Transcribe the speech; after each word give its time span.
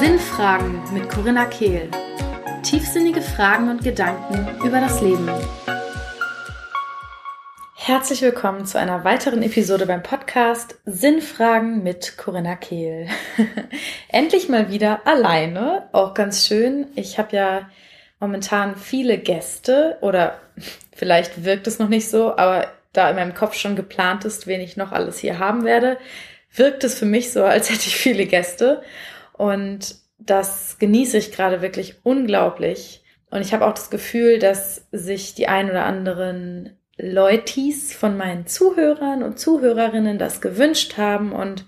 Sinnfragen 0.00 0.82
mit 0.92 1.10
Corinna 1.10 1.44
Kehl. 1.46 1.90
Tiefsinnige 2.62 3.20
Fragen 3.20 3.68
und 3.68 3.82
Gedanken 3.82 4.48
über 4.64 4.80
das 4.80 5.02
Leben. 5.02 5.28
Herzlich 7.74 8.22
willkommen 8.22 8.64
zu 8.64 8.78
einer 8.78 9.04
weiteren 9.04 9.42
Episode 9.42 9.84
beim 9.86 10.02
Podcast 10.02 10.78
Sinnfragen 10.86 11.82
mit 11.82 12.16
Corinna 12.16 12.56
Kehl. 12.56 13.08
Endlich 14.08 14.48
mal 14.48 14.70
wieder 14.70 15.06
alleine, 15.06 15.88
auch 15.92 16.14
ganz 16.14 16.46
schön. 16.46 16.86
Ich 16.94 17.18
habe 17.18 17.36
ja 17.36 17.68
momentan 18.18 18.76
viele 18.76 19.18
Gäste 19.18 19.98
oder 20.00 20.40
vielleicht 20.92 21.44
wirkt 21.44 21.66
es 21.66 21.78
noch 21.78 21.88
nicht 21.88 22.08
so, 22.08 22.34
aber 22.36 22.68
da 22.94 23.10
in 23.10 23.16
meinem 23.16 23.34
Kopf 23.34 23.54
schon 23.54 23.76
geplant 23.76 24.24
ist, 24.24 24.46
wen 24.46 24.60
ich 24.60 24.78
noch 24.78 24.92
alles 24.92 25.18
hier 25.18 25.38
haben 25.38 25.64
werde, 25.64 25.98
wirkt 26.54 26.84
es 26.84 26.98
für 26.98 27.04
mich 27.04 27.32
so, 27.32 27.44
als 27.44 27.68
hätte 27.70 27.86
ich 27.86 27.96
viele 27.96 28.24
Gäste. 28.24 28.82
Und 29.34 29.96
das 30.18 30.78
genieße 30.78 31.18
ich 31.18 31.32
gerade 31.32 31.60
wirklich 31.60 31.96
unglaublich. 32.02 33.02
Und 33.30 33.42
ich 33.42 33.52
habe 33.52 33.66
auch 33.66 33.74
das 33.74 33.90
Gefühl, 33.90 34.38
dass 34.38 34.86
sich 34.92 35.34
die 35.34 35.48
ein 35.48 35.68
oder 35.68 35.84
anderen 35.84 36.78
Leutis 36.96 37.92
von 37.92 38.16
meinen 38.16 38.46
Zuhörern 38.46 39.24
und 39.24 39.40
Zuhörerinnen 39.40 40.18
das 40.18 40.40
gewünscht 40.40 40.96
haben. 40.96 41.32
Und 41.32 41.66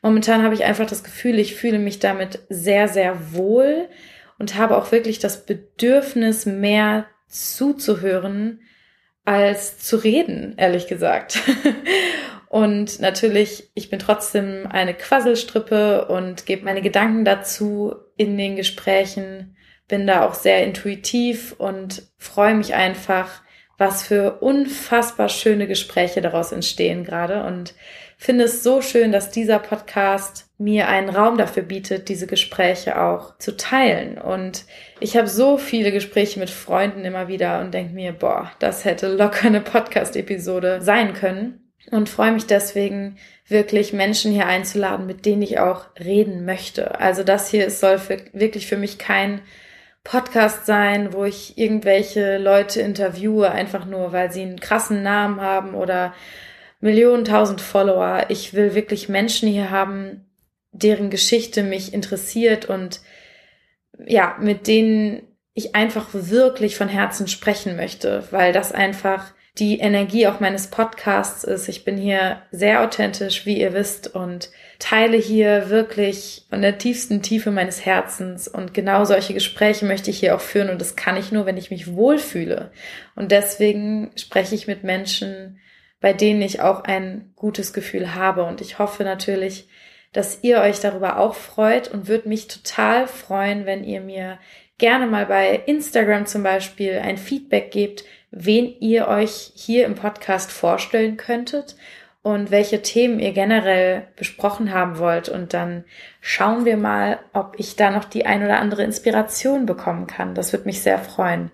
momentan 0.00 0.44
habe 0.44 0.54
ich 0.54 0.64
einfach 0.64 0.86
das 0.86 1.02
Gefühl, 1.02 1.40
ich 1.40 1.56
fühle 1.56 1.80
mich 1.80 1.98
damit 1.98 2.40
sehr, 2.48 2.86
sehr 2.86 3.32
wohl 3.32 3.88
und 4.38 4.54
habe 4.54 4.76
auch 4.76 4.92
wirklich 4.92 5.18
das 5.18 5.44
Bedürfnis, 5.44 6.46
mehr 6.46 7.06
zuzuhören 7.26 8.60
als 9.28 9.76
zu 9.76 9.96
reden, 9.96 10.54
ehrlich 10.56 10.86
gesagt. 10.86 11.38
und 12.48 12.98
natürlich, 12.98 13.70
ich 13.74 13.90
bin 13.90 13.98
trotzdem 13.98 14.66
eine 14.70 14.94
Quasselstrippe 14.94 16.06
und 16.06 16.46
gebe 16.46 16.64
meine 16.64 16.80
Gedanken 16.80 17.26
dazu 17.26 17.94
in 18.16 18.38
den 18.38 18.56
Gesprächen, 18.56 19.54
bin 19.86 20.06
da 20.06 20.26
auch 20.26 20.32
sehr 20.32 20.64
intuitiv 20.64 21.54
und 21.58 22.04
freue 22.16 22.54
mich 22.54 22.72
einfach, 22.72 23.42
was 23.76 24.02
für 24.02 24.38
unfassbar 24.40 25.28
schöne 25.28 25.66
Gespräche 25.66 26.22
daraus 26.22 26.50
entstehen 26.50 27.04
gerade 27.04 27.44
und 27.44 27.74
finde 28.16 28.44
es 28.44 28.62
so 28.62 28.80
schön, 28.80 29.12
dass 29.12 29.30
dieser 29.30 29.58
Podcast 29.58 30.47
mir 30.58 30.88
einen 30.88 31.08
Raum 31.08 31.38
dafür 31.38 31.62
bietet, 31.62 32.08
diese 32.08 32.26
Gespräche 32.26 33.00
auch 33.00 33.38
zu 33.38 33.56
teilen. 33.56 34.18
Und 34.18 34.64
ich 34.98 35.16
habe 35.16 35.28
so 35.28 35.56
viele 35.56 35.92
Gespräche 35.92 36.40
mit 36.40 36.50
Freunden 36.50 37.04
immer 37.04 37.28
wieder 37.28 37.60
und 37.60 37.72
denke 37.72 37.94
mir, 37.94 38.12
boah, 38.12 38.50
das 38.58 38.84
hätte 38.84 39.06
locker 39.08 39.46
eine 39.46 39.60
Podcast-Episode 39.60 40.80
sein 40.82 41.14
können. 41.14 41.64
Und 41.92 42.08
freue 42.08 42.32
mich 42.32 42.46
deswegen 42.46 43.16
wirklich 43.46 43.92
Menschen 43.92 44.32
hier 44.32 44.46
einzuladen, 44.46 45.06
mit 45.06 45.24
denen 45.24 45.42
ich 45.42 45.58
auch 45.58 45.86
reden 45.98 46.44
möchte. 46.44 47.00
Also 47.00 47.22
das 47.22 47.48
hier 47.48 47.70
soll 47.70 47.98
für, 47.98 48.18
wirklich 48.32 48.66
für 48.66 48.76
mich 48.76 48.98
kein 48.98 49.40
Podcast 50.04 50.66
sein, 50.66 51.12
wo 51.12 51.24
ich 51.24 51.56
irgendwelche 51.56 52.38
Leute 52.38 52.80
interviewe, 52.80 53.50
einfach 53.50 53.86
nur, 53.86 54.12
weil 54.12 54.32
sie 54.32 54.42
einen 54.42 54.60
krassen 54.60 55.02
Namen 55.02 55.40
haben 55.40 55.74
oder 55.74 56.14
Millionen, 56.80 57.24
tausend 57.24 57.60
Follower. 57.60 58.26
Ich 58.28 58.54
will 58.54 58.74
wirklich 58.74 59.08
Menschen 59.08 59.48
hier 59.48 59.70
haben, 59.70 60.27
deren 60.82 61.10
Geschichte 61.10 61.62
mich 61.62 61.92
interessiert 61.92 62.66
und 62.66 63.00
ja, 64.06 64.36
mit 64.40 64.66
denen 64.66 65.22
ich 65.54 65.74
einfach 65.74 66.08
wirklich 66.12 66.76
von 66.76 66.88
Herzen 66.88 67.26
sprechen 67.26 67.76
möchte, 67.76 68.24
weil 68.30 68.52
das 68.52 68.72
einfach 68.72 69.34
die 69.58 69.80
Energie 69.80 70.26
auch 70.28 70.40
meines 70.40 70.68
Podcasts 70.68 71.42
ist. 71.42 71.68
Ich 71.68 71.84
bin 71.84 71.96
hier 71.96 72.42
sehr 72.52 72.82
authentisch, 72.82 73.44
wie 73.44 73.60
ihr 73.60 73.72
wisst, 73.72 74.14
und 74.14 74.50
teile 74.78 75.16
hier 75.16 75.68
wirklich 75.68 76.46
von 76.48 76.62
der 76.62 76.78
tiefsten 76.78 77.22
Tiefe 77.22 77.50
meines 77.50 77.84
Herzens. 77.84 78.46
Und 78.46 78.72
genau 78.72 79.04
solche 79.04 79.34
Gespräche 79.34 79.84
möchte 79.84 80.10
ich 80.10 80.20
hier 80.20 80.36
auch 80.36 80.40
führen. 80.40 80.70
Und 80.70 80.80
das 80.80 80.94
kann 80.94 81.16
ich 81.16 81.32
nur, 81.32 81.46
wenn 81.46 81.56
ich 81.56 81.70
mich 81.70 81.92
wohlfühle. 81.92 82.70
Und 83.16 83.32
deswegen 83.32 84.12
spreche 84.16 84.54
ich 84.54 84.68
mit 84.68 84.84
Menschen, 84.84 85.58
bei 86.00 86.12
denen 86.12 86.42
ich 86.42 86.60
auch 86.60 86.84
ein 86.84 87.32
gutes 87.34 87.72
Gefühl 87.72 88.14
habe. 88.14 88.44
Und 88.44 88.60
ich 88.60 88.78
hoffe 88.78 89.02
natürlich, 89.02 89.68
dass 90.12 90.42
ihr 90.42 90.60
euch 90.60 90.80
darüber 90.80 91.18
auch 91.18 91.34
freut 91.34 91.88
und 91.88 92.08
würde 92.08 92.28
mich 92.28 92.48
total 92.48 93.06
freuen, 93.06 93.66
wenn 93.66 93.84
ihr 93.84 94.00
mir 94.00 94.38
gerne 94.78 95.06
mal 95.06 95.26
bei 95.26 95.62
Instagram 95.66 96.26
zum 96.26 96.42
Beispiel 96.42 96.98
ein 96.98 97.18
Feedback 97.18 97.70
gebt, 97.70 98.04
wen 98.30 98.74
ihr 98.80 99.08
euch 99.08 99.52
hier 99.54 99.86
im 99.86 99.94
Podcast 99.94 100.50
vorstellen 100.52 101.16
könntet 101.16 101.76
und 102.22 102.50
welche 102.50 102.82
Themen 102.82 103.20
ihr 103.20 103.32
generell 103.32 104.06
besprochen 104.16 104.72
haben 104.72 104.98
wollt. 104.98 105.28
Und 105.28 105.54
dann 105.54 105.84
schauen 106.20 106.64
wir 106.64 106.76
mal, 106.76 107.18
ob 107.32 107.54
ich 107.58 107.76
da 107.76 107.90
noch 107.90 108.04
die 108.04 108.26
ein 108.26 108.44
oder 108.44 108.58
andere 108.58 108.82
Inspiration 108.84 109.66
bekommen 109.66 110.06
kann. 110.06 110.34
Das 110.34 110.52
würde 110.52 110.66
mich 110.66 110.82
sehr 110.82 110.98
freuen. 110.98 111.50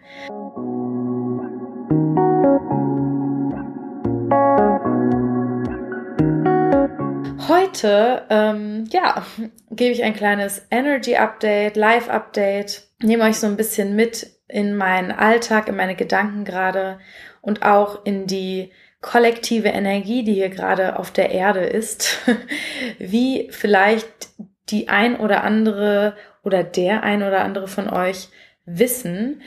Heute, 7.48 8.22
ähm, 8.30 8.84
ja, 8.90 9.26
gebe 9.70 9.92
ich 9.92 10.02
ein 10.02 10.14
kleines 10.14 10.66
Energy 10.70 11.16
Update, 11.16 11.76
Live 11.76 12.08
Update, 12.08 12.84
nehme 13.02 13.24
euch 13.24 13.38
so 13.38 13.46
ein 13.46 13.56
bisschen 13.56 13.94
mit 13.94 14.26
in 14.48 14.76
meinen 14.76 15.10
Alltag, 15.10 15.68
in 15.68 15.76
meine 15.76 15.94
Gedanken 15.94 16.44
gerade 16.44 17.00
und 17.42 17.62
auch 17.62 18.06
in 18.06 18.26
die 18.26 18.72
kollektive 19.02 19.68
Energie, 19.68 20.24
die 20.24 20.32
hier 20.32 20.48
gerade 20.48 20.98
auf 20.98 21.10
der 21.10 21.32
Erde 21.32 21.60
ist, 21.60 22.18
wie 22.98 23.48
vielleicht 23.50 24.28
die 24.70 24.88
ein 24.88 25.16
oder 25.16 25.44
andere 25.44 26.16
oder 26.42 26.64
der 26.64 27.02
ein 27.02 27.22
oder 27.22 27.42
andere 27.42 27.68
von 27.68 27.90
euch 27.90 28.28
wissen, 28.64 29.42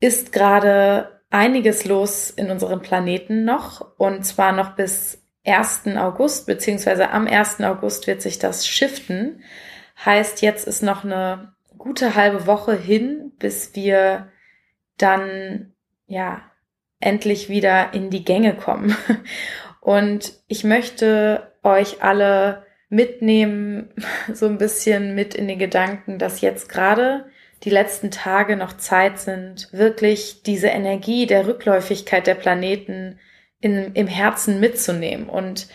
ist 0.00 0.32
gerade 0.32 1.20
einiges 1.30 1.86
los 1.86 2.30
in 2.30 2.50
unserem 2.50 2.82
Planeten 2.82 3.44
noch. 3.44 3.98
Und 3.98 4.26
zwar 4.26 4.52
noch 4.52 4.76
bis 4.76 5.22
1. 5.48 5.96
August, 5.96 6.46
beziehungsweise 6.46 7.10
am 7.10 7.26
1. 7.26 7.60
August 7.62 8.06
wird 8.06 8.22
sich 8.22 8.38
das 8.38 8.66
shiften. 8.66 9.42
Heißt, 10.04 10.42
jetzt 10.42 10.66
ist 10.66 10.82
noch 10.82 11.04
eine 11.04 11.54
gute 11.76 12.14
halbe 12.14 12.46
Woche 12.46 12.74
hin, 12.74 13.32
bis 13.38 13.74
wir 13.74 14.28
dann, 14.96 15.72
ja, 16.06 16.42
endlich 17.00 17.48
wieder 17.48 17.94
in 17.94 18.10
die 18.10 18.24
Gänge 18.24 18.54
kommen. 18.54 18.96
Und 19.80 20.34
ich 20.48 20.64
möchte 20.64 21.52
euch 21.62 22.02
alle 22.02 22.66
mitnehmen, 22.88 23.90
so 24.32 24.46
ein 24.46 24.58
bisschen 24.58 25.14
mit 25.14 25.34
in 25.34 25.48
den 25.48 25.58
Gedanken, 25.58 26.18
dass 26.18 26.40
jetzt 26.40 26.68
gerade 26.68 27.26
die 27.64 27.70
letzten 27.70 28.10
Tage 28.10 28.56
noch 28.56 28.76
Zeit 28.76 29.18
sind, 29.18 29.68
wirklich 29.72 30.42
diese 30.44 30.68
Energie 30.68 31.26
der 31.26 31.46
Rückläufigkeit 31.46 32.26
der 32.26 32.36
Planeten 32.36 33.18
in, 33.60 33.94
im 33.94 34.06
Herzen 34.06 34.60
mitzunehmen. 34.60 35.28
Und 35.28 35.68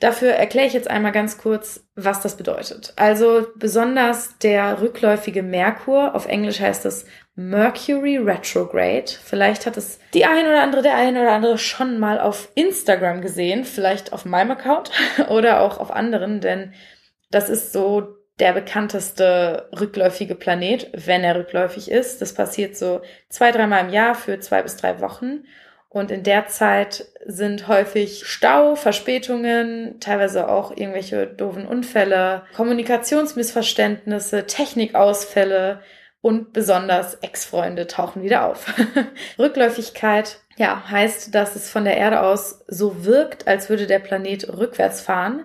dafür 0.00 0.32
erkläre 0.32 0.66
ich 0.66 0.72
jetzt 0.72 0.90
einmal 0.90 1.12
ganz 1.12 1.38
kurz, 1.38 1.86
was 1.94 2.20
das 2.20 2.36
bedeutet. 2.36 2.92
Also 2.96 3.46
besonders 3.56 4.38
der 4.38 4.80
rückläufige 4.80 5.42
Merkur, 5.42 6.14
auf 6.14 6.26
Englisch 6.26 6.60
heißt 6.60 6.84
es 6.86 7.06
Mercury 7.36 8.18
Retrograde. 8.18 9.10
Vielleicht 9.22 9.66
hat 9.66 9.76
es 9.76 9.98
die 10.12 10.24
ein 10.24 10.46
oder 10.46 10.62
andere, 10.62 10.82
der 10.82 10.96
ein 10.96 11.16
oder 11.16 11.32
andere 11.32 11.58
schon 11.58 11.98
mal 11.98 12.20
auf 12.20 12.50
Instagram 12.54 13.20
gesehen, 13.20 13.64
vielleicht 13.64 14.12
auf 14.12 14.24
meinem 14.24 14.52
Account 14.52 14.90
oder 15.28 15.60
auch 15.60 15.78
auf 15.78 15.90
anderen, 15.90 16.40
denn 16.40 16.72
das 17.30 17.48
ist 17.48 17.72
so 17.72 18.16
der 18.40 18.52
bekannteste 18.52 19.68
rückläufige 19.78 20.34
Planet, 20.34 20.90
wenn 20.92 21.22
er 21.22 21.36
rückläufig 21.36 21.90
ist. 21.90 22.20
Das 22.20 22.34
passiert 22.34 22.76
so 22.76 23.00
zwei, 23.28 23.52
dreimal 23.52 23.84
im 23.84 23.92
Jahr 23.92 24.14
für 24.14 24.40
zwei 24.40 24.62
bis 24.62 24.76
drei 24.76 25.00
Wochen. 25.00 25.44
Und 25.94 26.10
in 26.10 26.24
der 26.24 26.48
Zeit 26.48 27.06
sind 27.24 27.68
häufig 27.68 28.26
Stau, 28.26 28.74
Verspätungen, 28.74 30.00
teilweise 30.00 30.48
auch 30.48 30.72
irgendwelche 30.72 31.28
doofen 31.28 31.66
Unfälle, 31.66 32.42
Kommunikationsmissverständnisse, 32.56 34.44
Technikausfälle 34.44 35.82
und 36.20 36.52
besonders 36.52 37.14
Ex-Freunde 37.22 37.86
tauchen 37.86 38.24
wieder 38.24 38.44
auf. 38.44 38.74
Rückläufigkeit, 39.38 40.40
ja, 40.56 40.82
heißt, 40.90 41.32
dass 41.32 41.54
es 41.54 41.70
von 41.70 41.84
der 41.84 41.96
Erde 41.96 42.22
aus 42.22 42.64
so 42.66 43.04
wirkt, 43.04 43.46
als 43.46 43.68
würde 43.68 43.86
der 43.86 44.00
Planet 44.00 44.48
rückwärts 44.48 45.00
fahren. 45.00 45.44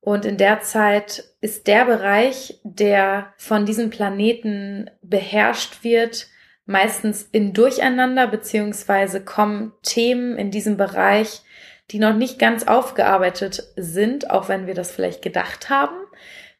Und 0.00 0.24
in 0.24 0.36
der 0.36 0.62
Zeit 0.62 1.22
ist 1.40 1.68
der 1.68 1.84
Bereich, 1.84 2.58
der 2.64 3.32
von 3.36 3.66
diesem 3.66 3.90
Planeten 3.90 4.90
beherrscht 5.00 5.84
wird, 5.84 6.26
meistens 6.66 7.22
in 7.22 7.52
Durcheinander, 7.52 8.26
beziehungsweise 8.26 9.24
kommen 9.24 9.72
Themen 9.82 10.36
in 10.36 10.50
diesem 10.50 10.76
Bereich, 10.76 11.42
die 11.90 12.00
noch 12.00 12.14
nicht 12.14 12.38
ganz 12.38 12.66
aufgearbeitet 12.66 13.62
sind, 13.76 14.30
auch 14.30 14.48
wenn 14.48 14.66
wir 14.66 14.74
das 14.74 14.90
vielleicht 14.90 15.22
gedacht 15.22 15.70
haben, 15.70 15.96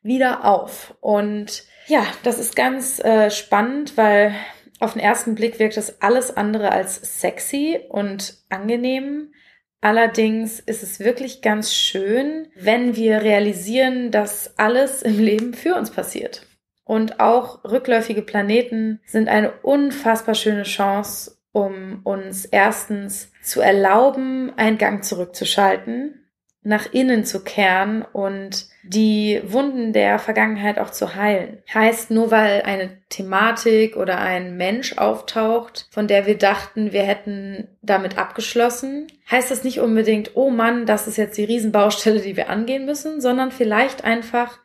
wieder 0.02 0.44
auf. 0.44 0.94
Und 1.00 1.64
ja, 1.88 2.06
das 2.22 2.38
ist 2.38 2.54
ganz 2.56 3.00
äh, 3.00 3.30
spannend, 3.30 3.96
weil 3.96 4.34
auf 4.78 4.92
den 4.92 5.02
ersten 5.02 5.34
Blick 5.34 5.58
wirkt 5.58 5.76
das 5.76 6.00
alles 6.00 6.36
andere 6.36 6.70
als 6.70 7.20
sexy 7.20 7.80
und 7.88 8.36
angenehm. 8.48 9.32
Allerdings 9.80 10.60
ist 10.60 10.82
es 10.82 11.00
wirklich 11.00 11.42
ganz 11.42 11.74
schön, 11.74 12.48
wenn 12.54 12.96
wir 12.96 13.22
realisieren, 13.22 14.10
dass 14.10 14.58
alles 14.58 15.02
im 15.02 15.18
Leben 15.18 15.54
für 15.54 15.74
uns 15.74 15.90
passiert. 15.90 16.46
Und 16.86 17.18
auch 17.18 17.64
rückläufige 17.64 18.22
Planeten 18.22 19.00
sind 19.06 19.28
eine 19.28 19.50
unfassbar 19.62 20.36
schöne 20.36 20.62
Chance, 20.62 21.36
um 21.50 22.00
uns 22.04 22.44
erstens 22.44 23.32
zu 23.42 23.60
erlauben, 23.60 24.52
einen 24.56 24.78
Gang 24.78 25.04
zurückzuschalten, 25.04 26.26
nach 26.62 26.92
innen 26.92 27.24
zu 27.24 27.42
kehren 27.42 28.04
und 28.12 28.66
die 28.84 29.40
Wunden 29.44 29.92
der 29.92 30.18
Vergangenheit 30.20 30.78
auch 30.78 30.90
zu 30.90 31.16
heilen. 31.16 31.62
Heißt, 31.72 32.12
nur 32.12 32.30
weil 32.30 32.62
eine 32.62 32.90
Thematik 33.08 33.96
oder 33.96 34.18
ein 34.18 34.56
Mensch 34.56 34.96
auftaucht, 34.96 35.88
von 35.90 36.06
der 36.06 36.26
wir 36.26 36.38
dachten, 36.38 36.92
wir 36.92 37.02
hätten 37.02 37.68
damit 37.82 38.16
abgeschlossen, 38.16 39.08
heißt 39.30 39.50
das 39.50 39.64
nicht 39.64 39.80
unbedingt, 39.80 40.32
oh 40.36 40.50
Mann, 40.50 40.86
das 40.86 41.08
ist 41.08 41.16
jetzt 41.16 41.36
die 41.36 41.44
Riesenbaustelle, 41.44 42.20
die 42.20 42.36
wir 42.36 42.48
angehen 42.48 42.84
müssen, 42.84 43.20
sondern 43.20 43.50
vielleicht 43.50 44.04
einfach, 44.04 44.58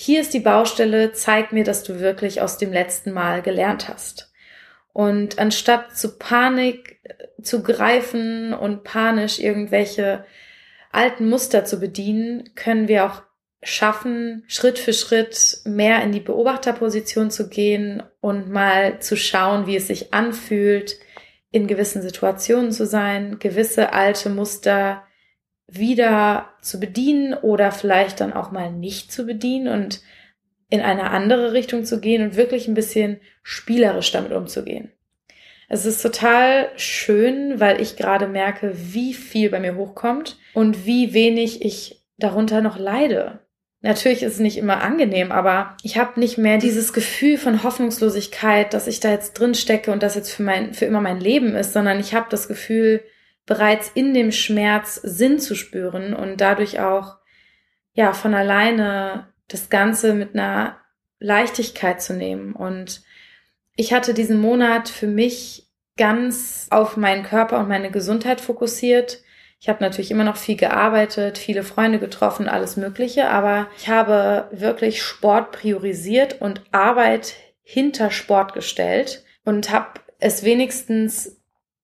hier 0.00 0.20
ist 0.20 0.32
die 0.32 0.38
Baustelle, 0.38 1.10
zeig 1.10 1.52
mir, 1.52 1.64
dass 1.64 1.82
du 1.82 1.98
wirklich 1.98 2.40
aus 2.40 2.56
dem 2.56 2.72
letzten 2.72 3.10
Mal 3.10 3.42
gelernt 3.42 3.88
hast. 3.88 4.32
Und 4.92 5.40
anstatt 5.40 5.96
zu 5.96 6.18
Panik 6.18 7.00
äh, 7.02 7.42
zu 7.42 7.64
greifen 7.64 8.54
und 8.54 8.84
panisch 8.84 9.40
irgendwelche 9.40 10.24
alten 10.92 11.28
Muster 11.28 11.64
zu 11.64 11.80
bedienen, 11.80 12.54
können 12.54 12.86
wir 12.86 13.06
auch 13.06 13.22
schaffen, 13.60 14.44
Schritt 14.46 14.78
für 14.78 14.92
Schritt 14.92 15.62
mehr 15.64 16.00
in 16.04 16.12
die 16.12 16.20
Beobachterposition 16.20 17.32
zu 17.32 17.48
gehen 17.48 18.00
und 18.20 18.48
mal 18.48 19.00
zu 19.00 19.16
schauen, 19.16 19.66
wie 19.66 19.74
es 19.74 19.88
sich 19.88 20.14
anfühlt, 20.14 20.94
in 21.50 21.66
gewissen 21.66 22.02
Situationen 22.02 22.70
zu 22.70 22.86
sein, 22.86 23.40
gewisse 23.40 23.92
alte 23.92 24.30
Muster 24.30 25.02
wieder 25.68 26.48
zu 26.62 26.80
bedienen 26.80 27.34
oder 27.34 27.70
vielleicht 27.70 28.20
dann 28.20 28.32
auch 28.32 28.50
mal 28.50 28.72
nicht 28.72 29.12
zu 29.12 29.26
bedienen 29.26 29.68
und 29.68 30.00
in 30.70 30.80
eine 30.80 31.10
andere 31.10 31.52
Richtung 31.52 31.84
zu 31.84 32.00
gehen 32.00 32.22
und 32.22 32.36
wirklich 32.36 32.68
ein 32.68 32.74
bisschen 32.74 33.20
spielerisch 33.42 34.10
damit 34.10 34.32
umzugehen. 34.32 34.90
Es 35.68 35.84
ist 35.84 36.00
total 36.00 36.70
schön, 36.76 37.60
weil 37.60 37.80
ich 37.80 37.96
gerade 37.96 38.26
merke, 38.26 38.72
wie 38.74 39.12
viel 39.12 39.50
bei 39.50 39.60
mir 39.60 39.76
hochkommt 39.76 40.38
und 40.54 40.86
wie 40.86 41.12
wenig 41.12 41.62
ich 41.62 42.02
darunter 42.16 42.62
noch 42.62 42.78
leide. 42.78 43.40
Natürlich 43.80 44.22
ist 44.22 44.34
es 44.34 44.40
nicht 44.40 44.56
immer 44.56 44.82
angenehm, 44.82 45.30
aber 45.30 45.76
ich 45.82 45.98
habe 45.98 46.18
nicht 46.18 46.36
mehr 46.36 46.58
dieses 46.58 46.92
Gefühl 46.92 47.36
von 47.36 47.62
Hoffnungslosigkeit, 47.62 48.74
dass 48.74 48.88
ich 48.88 48.98
da 49.00 49.10
jetzt 49.10 49.34
drin 49.34 49.54
stecke 49.54 49.92
und 49.92 50.02
das 50.02 50.16
jetzt 50.16 50.32
für 50.32 50.42
mein 50.42 50.74
für 50.74 50.86
immer 50.86 51.00
mein 51.00 51.20
Leben 51.20 51.54
ist, 51.54 51.74
sondern 51.74 52.00
ich 52.00 52.14
habe 52.14 52.26
das 52.28 52.48
Gefühl, 52.48 53.02
bereits 53.48 53.90
in 53.94 54.14
dem 54.14 54.30
Schmerz 54.30 54.96
Sinn 55.02 55.40
zu 55.40 55.56
spüren 55.56 56.14
und 56.14 56.40
dadurch 56.40 56.78
auch 56.78 57.16
ja 57.94 58.12
von 58.12 58.34
alleine 58.34 59.32
das 59.48 59.70
Ganze 59.70 60.14
mit 60.14 60.34
einer 60.34 60.76
Leichtigkeit 61.18 62.00
zu 62.00 62.12
nehmen 62.12 62.52
und 62.52 63.02
ich 63.74 63.92
hatte 63.92 64.12
diesen 64.12 64.40
Monat 64.40 64.88
für 64.88 65.06
mich 65.06 65.68
ganz 65.96 66.66
auf 66.70 66.96
meinen 66.96 67.22
Körper 67.22 67.60
und 67.60 67.68
meine 67.68 67.92
Gesundheit 67.92 68.40
fokussiert. 68.40 69.22
Ich 69.60 69.68
habe 69.68 69.82
natürlich 69.82 70.10
immer 70.10 70.24
noch 70.24 70.36
viel 70.36 70.56
gearbeitet, 70.56 71.38
viele 71.38 71.62
Freunde 71.62 72.00
getroffen, 72.00 72.48
alles 72.48 72.76
Mögliche, 72.76 73.28
aber 73.28 73.68
ich 73.76 73.88
habe 73.88 74.48
wirklich 74.50 75.02
Sport 75.02 75.52
priorisiert 75.52 76.40
und 76.40 76.62
Arbeit 76.72 77.34
hinter 77.62 78.10
Sport 78.10 78.52
gestellt 78.52 79.24
und 79.44 79.70
habe 79.70 80.00
es 80.18 80.42
wenigstens 80.42 81.37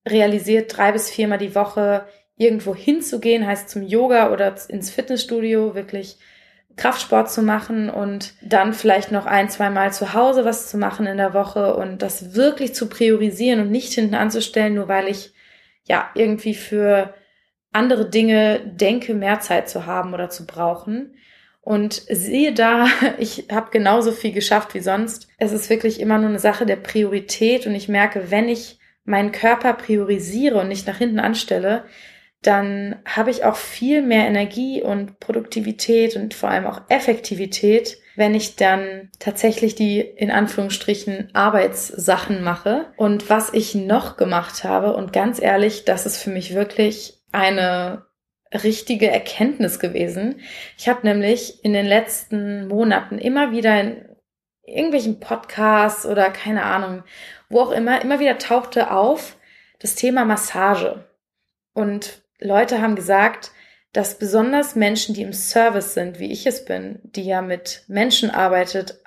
realisiert, 0.08 0.76
drei 0.76 0.92
bis 0.92 1.10
viermal 1.10 1.38
die 1.38 1.54
Woche 1.54 2.06
irgendwo 2.36 2.74
hinzugehen, 2.74 3.46
heißt 3.46 3.68
zum 3.68 3.82
Yoga 3.82 4.32
oder 4.32 4.54
ins 4.68 4.90
Fitnessstudio, 4.90 5.74
wirklich 5.74 6.18
Kraftsport 6.76 7.30
zu 7.30 7.42
machen 7.42 7.88
und 7.88 8.34
dann 8.42 8.74
vielleicht 8.74 9.12
noch 9.12 9.26
ein, 9.26 9.48
zwei 9.48 9.70
Mal 9.70 9.92
zu 9.92 10.12
Hause 10.12 10.44
was 10.44 10.68
zu 10.68 10.76
machen 10.76 11.06
in 11.06 11.18
der 11.18 11.32
Woche 11.32 11.76
und 11.76 12.02
das 12.02 12.34
wirklich 12.34 12.74
zu 12.74 12.88
priorisieren 12.88 13.60
und 13.60 13.70
nicht 13.70 13.92
hinten 13.92 14.16
anzustellen, 14.16 14.74
nur 14.74 14.88
weil 14.88 15.08
ich 15.08 15.32
ja 15.84 16.10
irgendwie 16.14 16.54
für 16.54 17.14
andere 17.72 18.08
Dinge 18.08 18.60
denke, 18.64 19.14
mehr 19.14 19.40
Zeit 19.40 19.68
zu 19.68 19.86
haben 19.86 20.14
oder 20.14 20.30
zu 20.30 20.46
brauchen. 20.46 21.14
Und 21.60 22.02
siehe 22.10 22.52
da, 22.52 22.88
ich 23.18 23.46
habe 23.52 23.70
genauso 23.70 24.10
viel 24.12 24.32
geschafft 24.32 24.74
wie 24.74 24.80
sonst. 24.80 25.28
Es 25.38 25.52
ist 25.52 25.70
wirklich 25.70 26.00
immer 26.00 26.18
nur 26.18 26.28
eine 26.28 26.38
Sache 26.38 26.66
der 26.66 26.76
Priorität 26.76 27.66
und 27.66 27.74
ich 27.74 27.88
merke, 27.88 28.30
wenn 28.30 28.48
ich 28.48 28.78
meinen 29.04 29.32
Körper 29.32 29.74
priorisiere 29.74 30.60
und 30.60 30.68
nicht 30.68 30.86
nach 30.86 30.98
hinten 30.98 31.20
anstelle, 31.20 31.84
dann 32.42 32.96
habe 33.06 33.30
ich 33.30 33.44
auch 33.44 33.56
viel 33.56 34.02
mehr 34.02 34.26
Energie 34.26 34.82
und 34.82 35.18
Produktivität 35.18 36.16
und 36.16 36.34
vor 36.34 36.50
allem 36.50 36.66
auch 36.66 36.82
Effektivität, 36.88 37.98
wenn 38.16 38.34
ich 38.34 38.56
dann 38.56 39.10
tatsächlich 39.18 39.74
die 39.74 40.00
in 40.00 40.30
Anführungsstrichen 40.30 41.30
Arbeitssachen 41.32 42.44
mache. 42.44 42.86
Und 42.96 43.30
was 43.30 43.52
ich 43.52 43.74
noch 43.74 44.16
gemacht 44.16 44.62
habe, 44.62 44.94
und 44.94 45.12
ganz 45.12 45.40
ehrlich, 45.40 45.84
das 45.84 46.06
ist 46.06 46.18
für 46.18 46.30
mich 46.30 46.54
wirklich 46.54 47.18
eine 47.32 48.04
richtige 48.52 49.10
Erkenntnis 49.10 49.80
gewesen. 49.80 50.36
Ich 50.78 50.88
habe 50.88 51.00
nämlich 51.06 51.64
in 51.64 51.72
den 51.72 51.86
letzten 51.86 52.68
Monaten 52.68 53.18
immer 53.18 53.50
wieder 53.50 53.82
irgendwelchen 54.66 55.20
Podcasts 55.20 56.06
oder 56.06 56.30
keine 56.30 56.64
Ahnung, 56.64 57.02
wo 57.48 57.60
auch 57.60 57.70
immer, 57.70 58.02
immer 58.02 58.20
wieder 58.20 58.38
tauchte 58.38 58.90
auf 58.90 59.36
das 59.78 59.94
Thema 59.94 60.24
Massage. 60.24 61.04
Und 61.72 62.22
Leute 62.40 62.80
haben 62.80 62.96
gesagt, 62.96 63.52
dass 63.92 64.18
besonders 64.18 64.74
Menschen, 64.74 65.14
die 65.14 65.22
im 65.22 65.32
Service 65.32 65.94
sind, 65.94 66.18
wie 66.18 66.32
ich 66.32 66.46
es 66.46 66.64
bin, 66.64 66.98
die 67.04 67.24
ja 67.24 67.42
mit 67.42 67.84
Menschen 67.86 68.30
arbeitet 68.30 69.00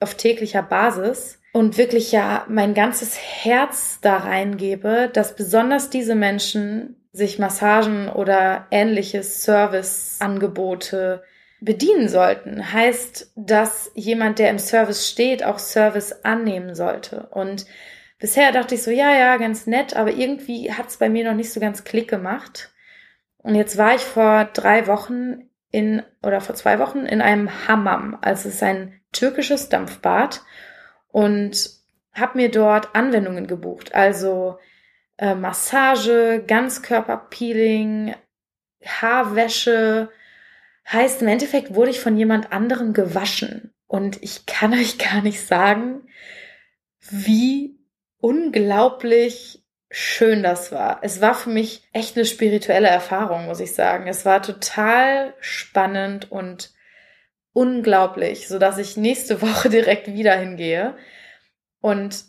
auf 0.00 0.14
täglicher 0.14 0.62
Basis 0.62 1.40
und 1.52 1.78
wirklich 1.78 2.12
ja 2.12 2.44
mein 2.48 2.74
ganzes 2.74 3.16
Herz 3.16 4.00
da 4.02 4.18
reingebe, 4.18 5.08
dass 5.12 5.36
besonders 5.36 5.88
diese 5.88 6.14
Menschen 6.14 6.96
sich 7.12 7.38
Massagen 7.38 8.08
oder 8.08 8.66
ähnliche 8.70 9.22
Serviceangebote 9.22 11.22
bedienen 11.64 12.08
sollten. 12.08 12.72
Heißt, 12.72 13.32
dass 13.36 13.90
jemand, 13.94 14.38
der 14.38 14.50
im 14.50 14.58
Service 14.58 15.08
steht, 15.08 15.44
auch 15.44 15.58
Service 15.58 16.24
annehmen 16.24 16.74
sollte. 16.74 17.28
Und 17.30 17.66
bisher 18.18 18.52
dachte 18.52 18.74
ich 18.74 18.82
so, 18.82 18.90
ja, 18.90 19.12
ja, 19.16 19.36
ganz 19.38 19.66
nett, 19.66 19.96
aber 19.96 20.12
irgendwie 20.12 20.72
hat 20.72 20.88
es 20.88 20.98
bei 20.98 21.08
mir 21.08 21.24
noch 21.24 21.36
nicht 21.36 21.52
so 21.52 21.60
ganz 21.60 21.84
Klick 21.84 22.08
gemacht. 22.08 22.72
Und 23.38 23.54
jetzt 23.54 23.76
war 23.78 23.94
ich 23.94 24.02
vor 24.02 24.44
drei 24.52 24.86
Wochen 24.86 25.50
in, 25.70 26.02
oder 26.22 26.40
vor 26.40 26.54
zwei 26.54 26.78
Wochen 26.78 27.00
in 27.00 27.20
einem 27.20 27.66
Hammam. 27.66 28.18
Also 28.20 28.48
es 28.48 28.56
ist 28.56 28.62
ein 28.62 29.00
türkisches 29.12 29.68
Dampfbad 29.68 30.42
und 31.08 31.70
habe 32.12 32.38
mir 32.38 32.50
dort 32.50 32.94
Anwendungen 32.94 33.46
gebucht. 33.46 33.94
Also 33.94 34.58
äh, 35.18 35.34
Massage, 35.34 36.44
Ganzkörperpeeling, 36.46 38.14
Haarwäsche. 38.84 40.10
Heißt, 40.90 41.22
im 41.22 41.28
Endeffekt 41.28 41.74
wurde 41.74 41.90
ich 41.90 42.00
von 42.00 42.16
jemand 42.16 42.52
anderem 42.52 42.92
gewaschen. 42.92 43.74
Und 43.86 44.22
ich 44.22 44.46
kann 44.46 44.72
euch 44.78 44.98
gar 44.98 45.22
nicht 45.22 45.46
sagen, 45.46 46.08
wie 47.00 47.78
unglaublich 48.18 49.62
schön 49.90 50.42
das 50.42 50.72
war. 50.72 50.98
Es 51.02 51.20
war 51.20 51.34
für 51.34 51.50
mich 51.50 51.88
echt 51.92 52.16
eine 52.16 52.24
spirituelle 52.24 52.88
Erfahrung, 52.88 53.46
muss 53.46 53.60
ich 53.60 53.74
sagen. 53.74 54.08
Es 54.08 54.24
war 54.24 54.42
total 54.42 55.34
spannend 55.40 56.32
und 56.32 56.72
unglaublich, 57.52 58.48
so 58.48 58.58
dass 58.58 58.78
ich 58.78 58.96
nächste 58.96 59.40
Woche 59.42 59.68
direkt 59.68 60.08
wieder 60.08 60.36
hingehe. 60.36 60.96
Und 61.80 62.24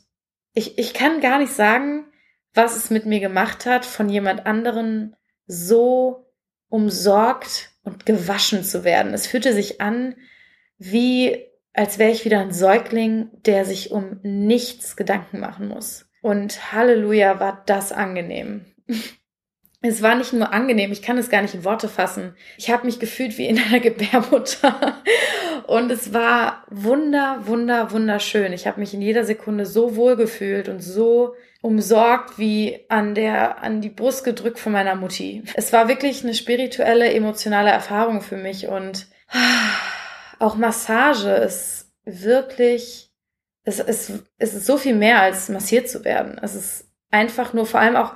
ich, 0.53 0.77
ich 0.77 0.93
kann 0.93 1.21
gar 1.21 1.39
nicht 1.39 1.53
sagen, 1.53 2.05
was 2.53 2.77
es 2.77 2.89
mit 2.89 3.05
mir 3.05 3.19
gemacht 3.19 3.65
hat, 3.65 3.85
von 3.85 4.09
jemand 4.09 4.45
anderen 4.45 5.15
so 5.47 6.31
umsorgt 6.69 7.71
und 7.85 8.05
gewaschen 8.05 8.63
zu 8.63 8.83
werden. 8.83 9.13
Es 9.13 9.27
fühlte 9.27 9.53
sich 9.53 9.79
an, 9.79 10.15
wie 10.77 11.45
als 11.73 11.99
wäre 11.99 12.11
ich 12.11 12.25
wieder 12.25 12.39
ein 12.39 12.51
Säugling, 12.51 13.29
der 13.45 13.65
sich 13.65 13.91
um 13.91 14.19
nichts 14.23 14.95
Gedanken 14.95 15.39
machen 15.39 15.67
muss. 15.67 16.07
Und 16.21 16.71
Halleluja, 16.71 17.39
war 17.39 17.63
das 17.65 17.91
angenehm. 17.91 18.65
Es 19.87 20.01
war 20.01 20.15
nicht 20.15 20.33
nur 20.33 20.51
angenehm, 20.51 20.91
ich 20.91 21.03
kann 21.03 21.19
es 21.19 21.29
gar 21.29 21.43
nicht 21.43 21.53
in 21.53 21.63
Worte 21.63 21.87
fassen. 21.87 22.35
Ich 22.57 22.71
habe 22.71 22.87
mich 22.87 22.99
gefühlt 22.99 23.37
wie 23.37 23.45
in 23.45 23.59
einer 23.59 23.79
Gebärmutter. 23.81 25.03
Und 25.67 25.91
es 25.91 26.11
war 26.11 26.63
wunder, 26.71 27.41
wunder, 27.45 27.91
wunderschön. 27.91 28.51
Ich 28.51 28.65
habe 28.65 28.79
mich 28.79 28.95
in 28.95 29.03
jeder 29.03 29.25
Sekunde 29.25 29.67
so 29.67 29.95
wohl 29.95 30.15
gefühlt 30.15 30.69
und 30.69 30.79
so 30.79 31.35
umsorgt 31.65 32.37
wie 32.37 32.85
an 32.89 33.15
der 33.15 33.63
an 33.63 33.81
die 33.81 33.89
Brust 33.89 34.23
gedrückt 34.23 34.59
von 34.59 34.71
meiner 34.71 34.93
Mutti. 34.93 35.43
Es 35.55 35.73
war 35.73 35.87
wirklich 35.87 36.23
eine 36.23 36.35
spirituelle, 36.35 37.11
emotionale 37.11 37.71
Erfahrung 37.71 38.21
für 38.21 38.37
mich 38.37 38.67
und 38.67 39.07
auch 40.39 40.55
Massage 40.55 41.29
ist 41.29 41.91
wirklich 42.05 43.11
es, 43.63 43.79
es, 43.79 44.11
es 44.37 44.53
ist 44.53 44.67
so 44.67 44.77
viel 44.77 44.93
mehr 44.93 45.21
als 45.21 45.49
massiert 45.49 45.89
zu 45.89 46.05
werden. 46.05 46.39
Es 46.39 46.53
ist 46.53 46.87
einfach 47.09 47.53
nur 47.53 47.65
vor 47.65 47.79
allem 47.79 47.95
auch 47.95 48.13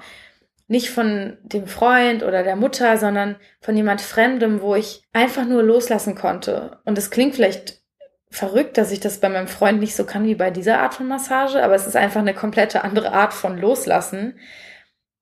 nicht 0.68 0.91
von 0.91 1.39
dem 1.41 1.65
Freund 1.65 2.22
oder 2.22 2.44
der 2.44 2.56
Mutter, 2.56 3.00
sondern 3.00 3.38
von 3.62 3.75
jemand 3.75 4.01
Fremdem, 4.01 4.62
wo 4.62 4.75
ich 4.75 5.01
einfach 5.12 5.46
nur 5.46 5.63
loslassen 5.63 6.13
konnte. 6.13 6.79
Und 6.86 7.00
es 7.00 7.10
klingt 7.10 7.34
vielleicht 7.34 7.79
verrückt, 8.30 8.78
dass 8.78 8.92
ich 8.92 9.00
das 9.00 9.20
bei 9.20 9.30
meinem 9.30 9.48
Freund 9.48 9.80
nicht 9.80 9.96
so 9.96 10.06
kann 10.06 10.26
wie 10.26 10.36
bei 10.36 10.52
dieser 10.52 10.80
Art 10.80 10.94
von 10.94 11.08
Massage, 11.08 11.64
aber 11.64 11.76
es 11.76 11.88
ist 11.88 11.96
einfach 11.96 12.22
eine 12.22 12.34
komplette 12.34 12.84
andere 12.84 13.12
Art 13.12 13.34
von 13.34 13.58
Loslassen, 13.58 14.38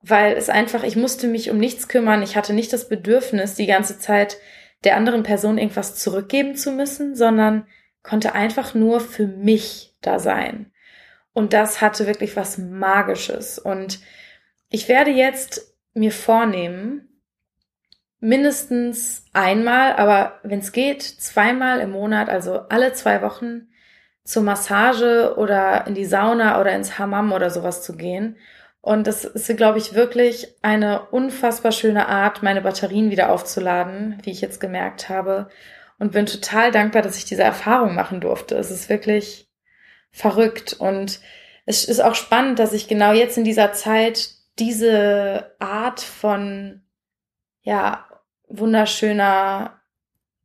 weil 0.01 0.33
es 0.33 0.49
einfach, 0.49 0.83
ich 0.83 0.95
musste 0.95 1.27
mich 1.27 1.49
um 1.49 1.57
nichts 1.57 1.87
kümmern, 1.87 2.21
ich 2.21 2.35
hatte 2.35 2.53
nicht 2.53 2.71
das 2.73 2.89
Bedürfnis, 2.89 3.55
die 3.55 3.65
ganze 3.65 3.97
Zeit 3.99 4.37
der 4.83 4.95
anderen 4.95 5.23
Person 5.23 5.57
irgendwas 5.57 5.95
zurückgeben 5.95 6.55
zu 6.55 6.71
müssen, 6.71 7.15
sondern 7.15 7.65
konnte 8.03 8.35
einfach 8.35 8.73
nur 8.73 8.99
für 8.99 9.27
mich 9.27 9.95
da 10.01 10.19
sein. 10.19 10.71
Und 11.33 11.53
das 11.53 11.81
hatte 11.81 12.07
wirklich 12.07 12.35
was 12.35 12.57
Magisches. 12.57 13.59
Und 13.59 13.99
ich 14.69 14.87
werde 14.87 15.11
jetzt 15.11 15.75
mir 15.93 16.11
vornehmen, 16.11 17.16
mindestens 18.19 19.25
einmal, 19.33 19.93
aber 19.93 20.39
wenn 20.43 20.59
es 20.59 20.71
geht, 20.71 21.03
zweimal 21.03 21.79
im 21.79 21.91
Monat, 21.91 22.29
also 22.29 22.59
alle 22.69 22.93
zwei 22.93 23.21
Wochen 23.21 23.67
zur 24.23 24.43
Massage 24.43 25.35
oder 25.37 25.87
in 25.87 25.95
die 25.95 26.05
Sauna 26.05 26.59
oder 26.59 26.73
ins 26.73 26.99
Hammam 26.99 27.31
oder 27.31 27.49
sowas 27.49 27.83
zu 27.83 27.95
gehen. 27.95 28.37
Und 28.81 29.07
das 29.07 29.25
ist, 29.25 29.55
glaube 29.57 29.79
ich, 29.79 29.95
wirklich 29.95 30.55
eine 30.61 31.07
unfassbar 31.07 31.71
schöne 31.71 32.07
Art, 32.07 32.43
meine 32.43 32.61
Batterien 32.61 33.11
wieder 33.11 33.31
aufzuladen, 33.31 34.17
wie 34.23 34.31
ich 34.31 34.41
jetzt 34.41 34.59
gemerkt 34.59 35.09
habe. 35.09 35.49
Und 35.99 36.11
bin 36.11 36.25
total 36.25 36.71
dankbar, 36.71 37.01
dass 37.01 37.17
ich 37.17 37.25
diese 37.25 37.43
Erfahrung 37.43 37.95
machen 37.95 38.21
durfte. 38.21 38.55
Es 38.55 38.71
ist 38.71 38.87
wirklich 38.89 39.49
verrückt. 40.11 40.75
Und 40.79 41.19
es 41.65 41.85
ist 41.85 41.99
auch 41.99 42.15
spannend, 42.15 42.59
dass 42.59 42.73
ich 42.73 42.87
genau 42.87 43.13
jetzt 43.13 43.37
in 43.37 43.43
dieser 43.43 43.73
Zeit 43.73 44.29
diese 44.59 45.55
Art 45.59 46.01
von, 46.01 46.81
ja, 47.61 48.06
wunderschöner 48.47 49.81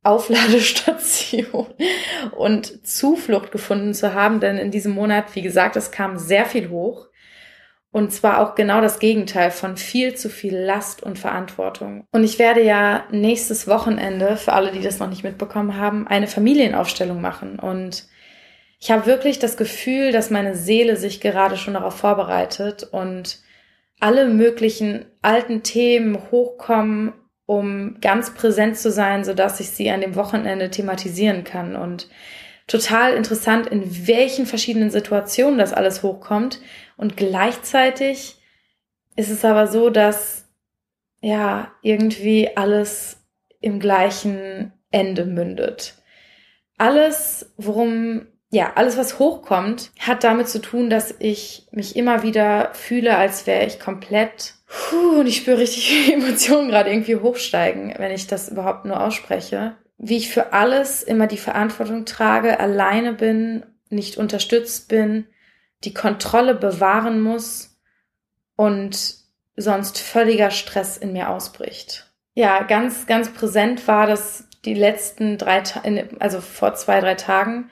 Aufladestation 0.03 1.67
und 2.37 2.85
Zuflucht 2.85 3.51
gefunden 3.51 3.93
zu 3.93 4.13
haben, 4.13 4.39
denn 4.39 4.57
in 4.57 4.71
diesem 4.71 4.93
Monat, 4.93 5.35
wie 5.35 5.41
gesagt, 5.41 5.75
es 5.75 5.91
kam 5.91 6.17
sehr 6.17 6.45
viel 6.45 6.69
hoch. 6.69 7.07
Und 7.91 8.11
zwar 8.11 8.41
auch 8.41 8.55
genau 8.55 8.81
das 8.81 8.97
Gegenteil 8.97 9.51
von 9.51 9.77
viel 9.77 10.15
zu 10.15 10.27
viel 10.27 10.57
Last 10.57 11.03
und 11.03 11.19
Verantwortung. 11.19 12.07
Und 12.11 12.23
ich 12.23 12.39
werde 12.39 12.63
ja 12.63 13.03
nächstes 13.11 13.67
Wochenende, 13.67 14.35
für 14.35 14.53
alle, 14.53 14.71
die 14.71 14.81
das 14.81 14.97
noch 14.97 15.09
nicht 15.09 15.23
mitbekommen 15.23 15.77
haben, 15.77 16.07
eine 16.07 16.25
Familienaufstellung 16.25 17.21
machen. 17.21 17.59
Und 17.59 18.07
ich 18.79 18.89
habe 18.89 19.05
wirklich 19.05 19.37
das 19.37 19.57
Gefühl, 19.57 20.11
dass 20.11 20.31
meine 20.31 20.55
Seele 20.55 20.97
sich 20.97 21.21
gerade 21.21 21.55
schon 21.55 21.75
darauf 21.75 21.95
vorbereitet 21.95 22.81
und 22.81 23.39
alle 23.99 24.27
möglichen 24.27 25.05
alten 25.21 25.61
Themen 25.61 26.17
hochkommen, 26.31 27.13
um 27.57 27.99
ganz 28.01 28.33
präsent 28.33 28.77
zu 28.77 28.91
sein, 28.91 29.23
so 29.23 29.33
dass 29.33 29.59
ich 29.59 29.69
sie 29.69 29.89
an 29.89 30.01
dem 30.01 30.15
Wochenende 30.15 30.69
thematisieren 30.69 31.43
kann 31.43 31.75
und 31.75 32.09
total 32.67 33.13
interessant, 33.13 33.67
in 33.67 34.07
welchen 34.07 34.45
verschiedenen 34.45 34.89
Situationen 34.89 35.59
das 35.59 35.73
alles 35.73 36.03
hochkommt 36.03 36.59
und 36.97 37.17
gleichzeitig 37.17 38.37
ist 39.15 39.29
es 39.29 39.45
aber 39.45 39.67
so, 39.67 39.89
dass 39.89 40.49
ja 41.21 41.71
irgendwie 41.81 42.55
alles 42.57 43.23
im 43.61 43.79
gleichen 43.79 44.73
Ende 44.91 45.25
mündet. 45.25 45.95
Alles, 46.77 47.53
worum 47.57 48.25
ja, 48.53 48.73
alles, 48.75 48.97
was 48.97 49.17
hochkommt, 49.17 49.89
hat 49.99 50.23
damit 50.23 50.47
zu 50.47 50.61
tun, 50.61 50.91
dass 50.91 51.15
ich 51.17 51.67
mich 51.71 51.95
immer 51.95 52.21
wieder 52.21 52.69
fühle, 52.75 53.17
als 53.17 53.47
wäre 53.47 53.65
ich 53.65 53.79
komplett, 53.79 54.53
puh, 54.67 55.21
und 55.21 55.25
ich 55.25 55.37
spüre 55.37 55.57
richtig 55.57 56.13
Emotionen 56.13 56.69
gerade 56.69 56.91
irgendwie 56.91 57.15
hochsteigen, 57.15 57.95
wenn 57.97 58.11
ich 58.11 58.27
das 58.27 58.49
überhaupt 58.49 58.85
nur 58.85 59.01
ausspreche. 59.01 59.75
Wie 59.97 60.17
ich 60.17 60.29
für 60.29 60.53
alles 60.53 61.01
immer 61.01 61.25
die 61.25 61.37
Verantwortung 61.37 62.05
trage, 62.05 62.59
alleine 62.59 63.13
bin, 63.13 63.65
nicht 63.89 64.17
unterstützt 64.17 64.87
bin, 64.87 65.25
die 65.83 65.95
Kontrolle 65.95 66.53
bewahren 66.53 67.21
muss 67.21 67.79
und 68.55 69.15
sonst 69.55 69.97
völliger 69.97 70.51
Stress 70.51 70.97
in 70.97 71.11
mir 71.11 71.29
ausbricht. 71.29 72.13
Ja, 72.35 72.61
ganz, 72.61 73.07
ganz 73.07 73.33
präsent 73.33 73.87
war 73.87 74.05
das 74.05 74.47
die 74.63 74.75
letzten 74.75 75.39
drei, 75.39 75.63
also 76.19 76.39
vor 76.39 76.75
zwei, 76.75 76.99
drei 76.99 77.15
Tagen, 77.15 77.71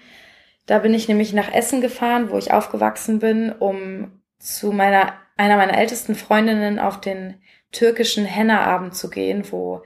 da 0.71 0.79
bin 0.79 0.93
ich 0.93 1.09
nämlich 1.09 1.33
nach 1.33 1.51
Essen 1.51 1.81
gefahren, 1.81 2.29
wo 2.29 2.37
ich 2.37 2.53
aufgewachsen 2.53 3.19
bin, 3.19 3.51
um 3.51 4.21
zu 4.39 4.71
meiner, 4.71 5.11
einer 5.35 5.57
meiner 5.57 5.77
ältesten 5.77 6.15
Freundinnen 6.15 6.79
auf 6.79 7.01
den 7.01 7.41
türkischen 7.73 8.23
Henna-Abend 8.23 8.95
zu 8.95 9.09
gehen, 9.09 9.51
wo 9.51 9.83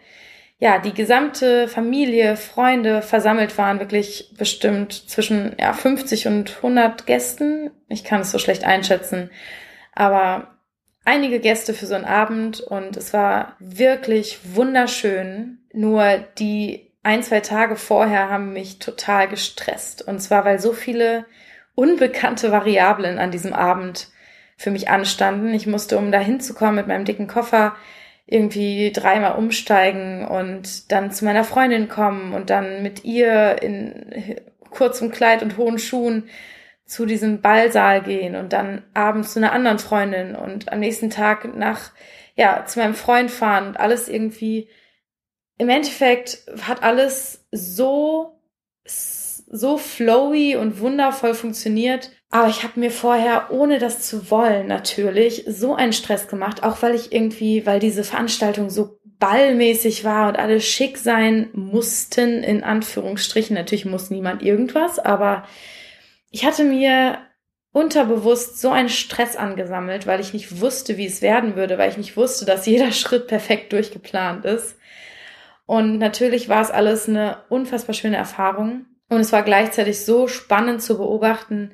ja, 0.59 0.77
die 0.77 0.93
gesamte 0.93 1.67
Familie, 1.67 2.37
Freunde 2.37 3.01
versammelt 3.01 3.57
waren, 3.57 3.79
wirklich 3.79 4.35
bestimmt 4.37 4.93
zwischen 4.93 5.55
ja, 5.59 5.73
50 5.73 6.27
und 6.27 6.55
100 6.57 7.07
Gästen. 7.07 7.71
Ich 7.89 8.03
kann 8.03 8.21
es 8.21 8.29
so 8.29 8.37
schlecht 8.37 8.63
einschätzen, 8.63 9.31
aber 9.91 10.59
einige 11.03 11.39
Gäste 11.39 11.73
für 11.73 11.87
so 11.87 11.95
einen 11.95 12.05
Abend 12.05 12.61
und 12.61 12.95
es 12.95 13.11
war 13.11 13.55
wirklich 13.57 14.37
wunderschön. 14.53 15.65
Nur 15.73 16.19
die 16.37 16.84
ein, 17.05 17.21
zwei 17.21 17.39
Tage 17.39 17.75
vorher 17.75 18.29
haben 18.29 18.51
mich 18.51 18.79
total 18.79 19.27
gestresst. 19.27 20.01
Und 20.01 20.19
zwar, 20.19 20.43
weil 20.43 20.59
so 20.59 20.73
viele 20.73 21.25
unbekannte 21.75 22.51
Variablen 22.51 23.19
an 23.19 23.29
diesem 23.29 23.53
Abend 23.53 24.09
für 24.57 24.71
mich 24.71 24.89
anstanden. 24.89 25.53
Ich 25.53 25.67
musste, 25.67 25.99
um 25.99 26.11
da 26.11 26.19
hinzukommen 26.19 26.75
mit 26.75 26.87
meinem 26.87 27.05
dicken 27.05 27.27
Koffer, 27.27 27.75
irgendwie 28.25 28.91
dreimal 28.91 29.35
umsteigen 29.35 30.25
und 30.27 30.91
dann 30.91 31.11
zu 31.11 31.25
meiner 31.25 31.43
Freundin 31.43 31.89
kommen 31.89 32.33
und 32.33 32.49
dann 32.49 32.81
mit 32.81 33.05
ihr 33.05 33.61
in 33.61 34.41
kurzem 34.71 35.11
Kleid 35.11 35.43
und 35.43 35.57
hohen 35.57 35.77
Schuhen 35.77 36.27
zu 36.85 37.05
diesem 37.05 37.41
Ballsaal 37.41 38.01
gehen 38.01 38.35
und 38.35 38.51
dann 38.51 38.81
abends 38.95 39.33
zu 39.33 39.39
einer 39.39 39.51
anderen 39.51 39.77
Freundin 39.77 40.35
und 40.35 40.71
am 40.71 40.79
nächsten 40.79 41.11
Tag 41.11 41.55
nach, 41.55 41.91
ja, 42.35 42.65
zu 42.65 42.79
meinem 42.79 42.95
Freund 42.95 43.29
fahren 43.29 43.67
und 43.67 43.79
alles 43.79 44.09
irgendwie 44.09 44.69
im 45.57 45.69
Endeffekt 45.69 46.39
hat 46.61 46.83
alles 46.83 47.45
so, 47.51 48.39
so 48.85 49.77
flowy 49.77 50.55
und 50.55 50.79
wundervoll 50.79 51.33
funktioniert. 51.33 52.11
Aber 52.29 52.49
ich 52.49 52.63
habe 52.63 52.79
mir 52.79 52.91
vorher, 52.91 53.51
ohne 53.51 53.79
das 53.79 54.01
zu 54.01 54.29
wollen, 54.29 54.67
natürlich 54.67 55.45
so 55.47 55.75
einen 55.75 55.93
Stress 55.93 56.27
gemacht, 56.27 56.63
auch 56.63 56.81
weil 56.81 56.95
ich 56.95 57.13
irgendwie, 57.13 57.65
weil 57.65 57.79
diese 57.79 58.03
Veranstaltung 58.03 58.69
so 58.69 58.99
ballmäßig 59.19 60.03
war 60.03 60.27
und 60.27 60.37
alle 60.37 60.59
schick 60.59 60.97
sein 60.97 61.49
mussten, 61.53 62.43
in 62.43 62.63
Anführungsstrichen. 62.63 63.55
Natürlich 63.55 63.85
muss 63.85 64.09
niemand 64.09 64.43
irgendwas, 64.43 64.99
aber 64.99 65.47
ich 66.31 66.45
hatte 66.45 66.65
mir 66.65 67.19
unterbewusst 67.71 68.59
so 68.59 68.71
einen 68.71 68.89
Stress 68.89 69.35
angesammelt, 69.35 70.07
weil 70.07 70.19
ich 70.19 70.33
nicht 70.33 70.61
wusste, 70.61 70.97
wie 70.97 71.05
es 71.05 71.21
werden 71.21 71.55
würde, 71.55 71.77
weil 71.77 71.89
ich 71.89 71.97
nicht 71.97 72.17
wusste, 72.17 72.45
dass 72.45 72.65
jeder 72.65 72.91
Schritt 72.93 73.27
perfekt 73.27 73.73
durchgeplant 73.73 74.45
ist. 74.45 74.77
Und 75.65 75.97
natürlich 75.97 76.49
war 76.49 76.61
es 76.61 76.71
alles 76.71 77.09
eine 77.09 77.37
unfassbar 77.49 77.93
schöne 77.93 78.17
Erfahrung. 78.17 78.85
Und 79.09 79.19
es 79.19 79.31
war 79.31 79.43
gleichzeitig 79.43 80.03
so 80.03 80.27
spannend 80.27 80.81
zu 80.81 80.97
beobachten, 80.97 81.71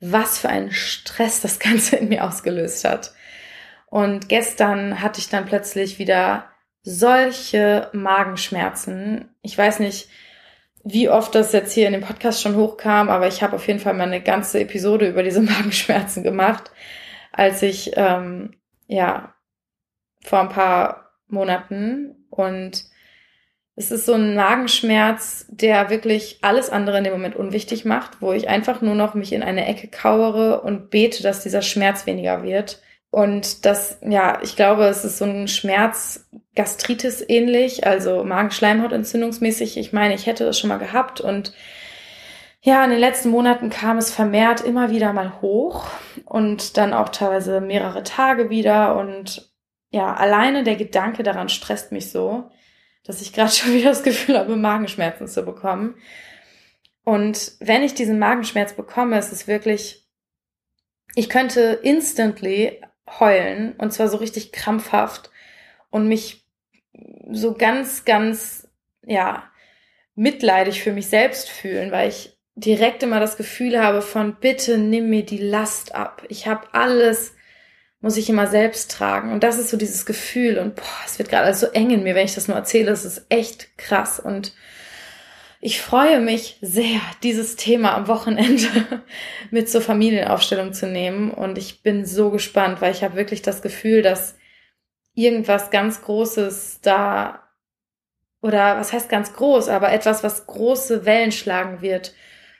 was 0.00 0.38
für 0.38 0.48
einen 0.48 0.70
Stress 0.70 1.40
das 1.40 1.58
Ganze 1.58 1.96
in 1.96 2.08
mir 2.08 2.24
ausgelöst 2.24 2.84
hat. 2.84 3.12
Und 3.86 4.28
gestern 4.28 5.00
hatte 5.00 5.20
ich 5.20 5.28
dann 5.28 5.46
plötzlich 5.46 5.98
wieder 5.98 6.50
solche 6.82 7.88
Magenschmerzen. 7.92 9.34
Ich 9.42 9.56
weiß 9.56 9.78
nicht, 9.78 10.08
wie 10.82 11.08
oft 11.08 11.34
das 11.34 11.52
jetzt 11.52 11.72
hier 11.72 11.86
in 11.86 11.94
dem 11.94 12.02
Podcast 12.02 12.42
schon 12.42 12.56
hochkam, 12.56 13.08
aber 13.08 13.26
ich 13.26 13.42
habe 13.42 13.56
auf 13.56 13.66
jeden 13.66 13.80
Fall 13.80 13.94
mal 13.94 14.04
eine 14.04 14.20
ganze 14.20 14.60
Episode 14.60 15.08
über 15.08 15.22
diese 15.22 15.40
Magenschmerzen 15.42 16.22
gemacht, 16.22 16.70
als 17.32 17.62
ich 17.62 17.92
ähm, 17.96 18.56
ja 18.86 19.34
vor 20.22 20.40
ein 20.40 20.50
paar 20.50 21.12
Monaten 21.26 22.26
und 22.30 22.84
es 23.76 23.90
ist 23.90 24.06
so 24.06 24.14
ein 24.14 24.36
Magenschmerz, 24.36 25.46
der 25.48 25.90
wirklich 25.90 26.38
alles 26.42 26.70
andere 26.70 26.98
in 26.98 27.04
dem 27.04 27.12
Moment 27.12 27.34
unwichtig 27.34 27.84
macht, 27.84 28.22
wo 28.22 28.32
ich 28.32 28.48
einfach 28.48 28.82
nur 28.82 28.94
noch 28.94 29.14
mich 29.14 29.32
in 29.32 29.42
eine 29.42 29.66
Ecke 29.66 29.88
kauere 29.88 30.60
und 30.62 30.90
bete, 30.90 31.22
dass 31.22 31.42
dieser 31.42 31.62
Schmerz 31.62 32.06
weniger 32.06 32.44
wird. 32.44 32.80
Und 33.10 33.64
das, 33.64 33.98
ja, 34.02 34.40
ich 34.42 34.56
glaube, 34.56 34.84
es 34.84 35.04
ist 35.04 35.18
so 35.18 35.24
ein 35.24 35.48
Schmerz 35.48 36.28
Gastritis 36.54 37.24
ähnlich, 37.26 37.86
also 37.86 38.22
Magenschleimhautentzündungsmäßig. 38.24 39.76
Ich 39.76 39.92
meine, 39.92 40.14
ich 40.14 40.26
hätte 40.26 40.44
das 40.44 40.58
schon 40.58 40.68
mal 40.68 40.78
gehabt 40.78 41.20
und 41.20 41.52
ja, 42.60 42.82
in 42.82 42.90
den 42.90 43.00
letzten 43.00 43.28
Monaten 43.28 43.70
kam 43.70 43.98
es 43.98 44.12
vermehrt 44.12 44.62
immer 44.62 44.90
wieder 44.90 45.12
mal 45.12 45.42
hoch 45.42 45.86
und 46.24 46.76
dann 46.76 46.94
auch 46.94 47.10
teilweise 47.10 47.60
mehrere 47.60 48.04
Tage 48.04 48.50
wieder 48.50 48.96
und 48.96 49.52
ja, 49.90 50.14
alleine 50.14 50.64
der 50.64 50.76
Gedanke 50.76 51.22
daran 51.22 51.48
stresst 51.48 51.92
mich 51.92 52.10
so 52.10 52.50
dass 53.04 53.20
ich 53.20 53.32
gerade 53.32 53.50
schon 53.52 53.74
wieder 53.74 53.90
das 53.90 54.02
Gefühl 54.02 54.38
habe, 54.38 54.56
Magenschmerzen 54.56 55.28
zu 55.28 55.44
bekommen. 55.44 55.96
Und 57.04 57.52
wenn 57.60 57.82
ich 57.82 57.94
diesen 57.94 58.18
Magenschmerz 58.18 58.72
bekomme, 58.72 59.18
ist 59.18 59.32
es 59.32 59.46
wirklich, 59.46 60.06
ich 61.14 61.28
könnte 61.28 61.78
instantly 61.82 62.80
heulen 63.20 63.74
und 63.76 63.92
zwar 63.92 64.08
so 64.08 64.16
richtig 64.16 64.52
krampfhaft 64.52 65.30
und 65.90 66.08
mich 66.08 66.46
so 67.30 67.54
ganz, 67.54 68.04
ganz, 68.04 68.68
ja, 69.04 69.50
mitleidig 70.14 70.82
für 70.82 70.92
mich 70.92 71.08
selbst 71.08 71.50
fühlen, 71.50 71.90
weil 71.90 72.08
ich 72.08 72.38
direkt 72.54 73.02
immer 73.02 73.20
das 73.20 73.36
Gefühl 73.36 73.82
habe 73.82 74.00
von 74.00 74.36
bitte 74.36 74.78
nimm 74.78 75.10
mir 75.10 75.24
die 75.24 75.38
Last 75.38 75.94
ab. 75.94 76.22
Ich 76.28 76.46
habe 76.46 76.72
alles, 76.72 77.34
muss 78.04 78.18
ich 78.18 78.28
immer 78.28 78.46
selbst 78.48 78.90
tragen. 78.90 79.32
Und 79.32 79.42
das 79.42 79.58
ist 79.58 79.70
so 79.70 79.78
dieses 79.78 80.04
Gefühl 80.04 80.58
und 80.58 80.74
boah, 80.74 80.84
es 81.06 81.18
wird 81.18 81.30
gerade 81.30 81.54
so 81.54 81.68
eng 81.68 81.88
in 81.88 82.02
mir, 82.02 82.14
wenn 82.14 82.26
ich 82.26 82.34
das 82.34 82.48
nur 82.48 82.56
erzähle. 82.58 82.90
Das 82.90 83.06
ist 83.06 83.24
echt 83.30 83.78
krass 83.78 84.20
und 84.20 84.52
ich 85.62 85.80
freue 85.80 86.20
mich 86.20 86.58
sehr, 86.60 87.00
dieses 87.22 87.56
Thema 87.56 87.94
am 87.94 88.06
Wochenende 88.06 88.68
mit 89.50 89.70
zur 89.70 89.80
Familienaufstellung 89.80 90.74
zu 90.74 90.86
nehmen. 90.86 91.30
Und 91.30 91.56
ich 91.56 91.82
bin 91.82 92.04
so 92.04 92.28
gespannt, 92.28 92.82
weil 92.82 92.92
ich 92.92 93.02
habe 93.02 93.16
wirklich 93.16 93.40
das 93.40 93.62
Gefühl, 93.62 94.02
dass 94.02 94.36
irgendwas 95.14 95.70
ganz 95.70 96.02
Großes 96.02 96.80
da, 96.82 97.48
oder 98.42 98.76
was 98.76 98.92
heißt 98.92 99.08
ganz 99.08 99.32
groß, 99.32 99.70
aber 99.70 99.92
etwas, 99.92 100.22
was 100.22 100.46
große 100.46 101.06
Wellen 101.06 101.32
schlagen 101.32 101.80
wird, 101.80 102.12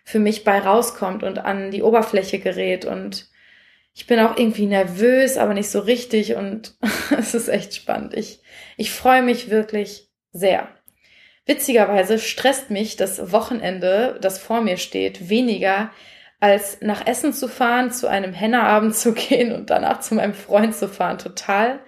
für 0.04 0.20
mich 0.20 0.42
bei 0.42 0.58
rauskommt 0.58 1.22
und 1.22 1.38
an 1.38 1.70
die 1.70 1.82
Oberfläche 1.82 2.38
gerät. 2.38 2.86
Und 2.86 3.28
ich 3.94 4.06
bin 4.06 4.18
auch 4.18 4.36
irgendwie 4.36 4.66
nervös, 4.66 5.36
aber 5.36 5.54
nicht 5.54 5.70
so 5.70 5.78
richtig. 5.80 6.34
Und 6.34 6.74
es 7.18 7.34
ist 7.34 7.48
echt 7.48 7.74
spannend. 7.74 8.14
Ich, 8.14 8.40
ich 8.76 8.90
freue 8.90 9.22
mich 9.22 9.50
wirklich 9.50 10.10
sehr. 10.32 10.68
Witzigerweise 11.46 12.18
stresst 12.18 12.70
mich 12.70 12.96
das 12.96 13.30
Wochenende, 13.30 14.18
das 14.20 14.38
vor 14.38 14.60
mir 14.62 14.78
steht, 14.78 15.28
weniger 15.28 15.90
als 16.40 16.78
nach 16.80 17.06
Essen 17.06 17.32
zu 17.32 17.48
fahren, 17.48 17.92
zu 17.92 18.08
einem 18.08 18.32
Hennerabend 18.34 18.94
zu 18.96 19.12
gehen 19.12 19.52
und 19.52 19.70
danach 19.70 20.00
zu 20.00 20.16
meinem 20.16 20.34
Freund 20.34 20.74
zu 20.74 20.88
fahren. 20.88 21.18
Total 21.18 21.78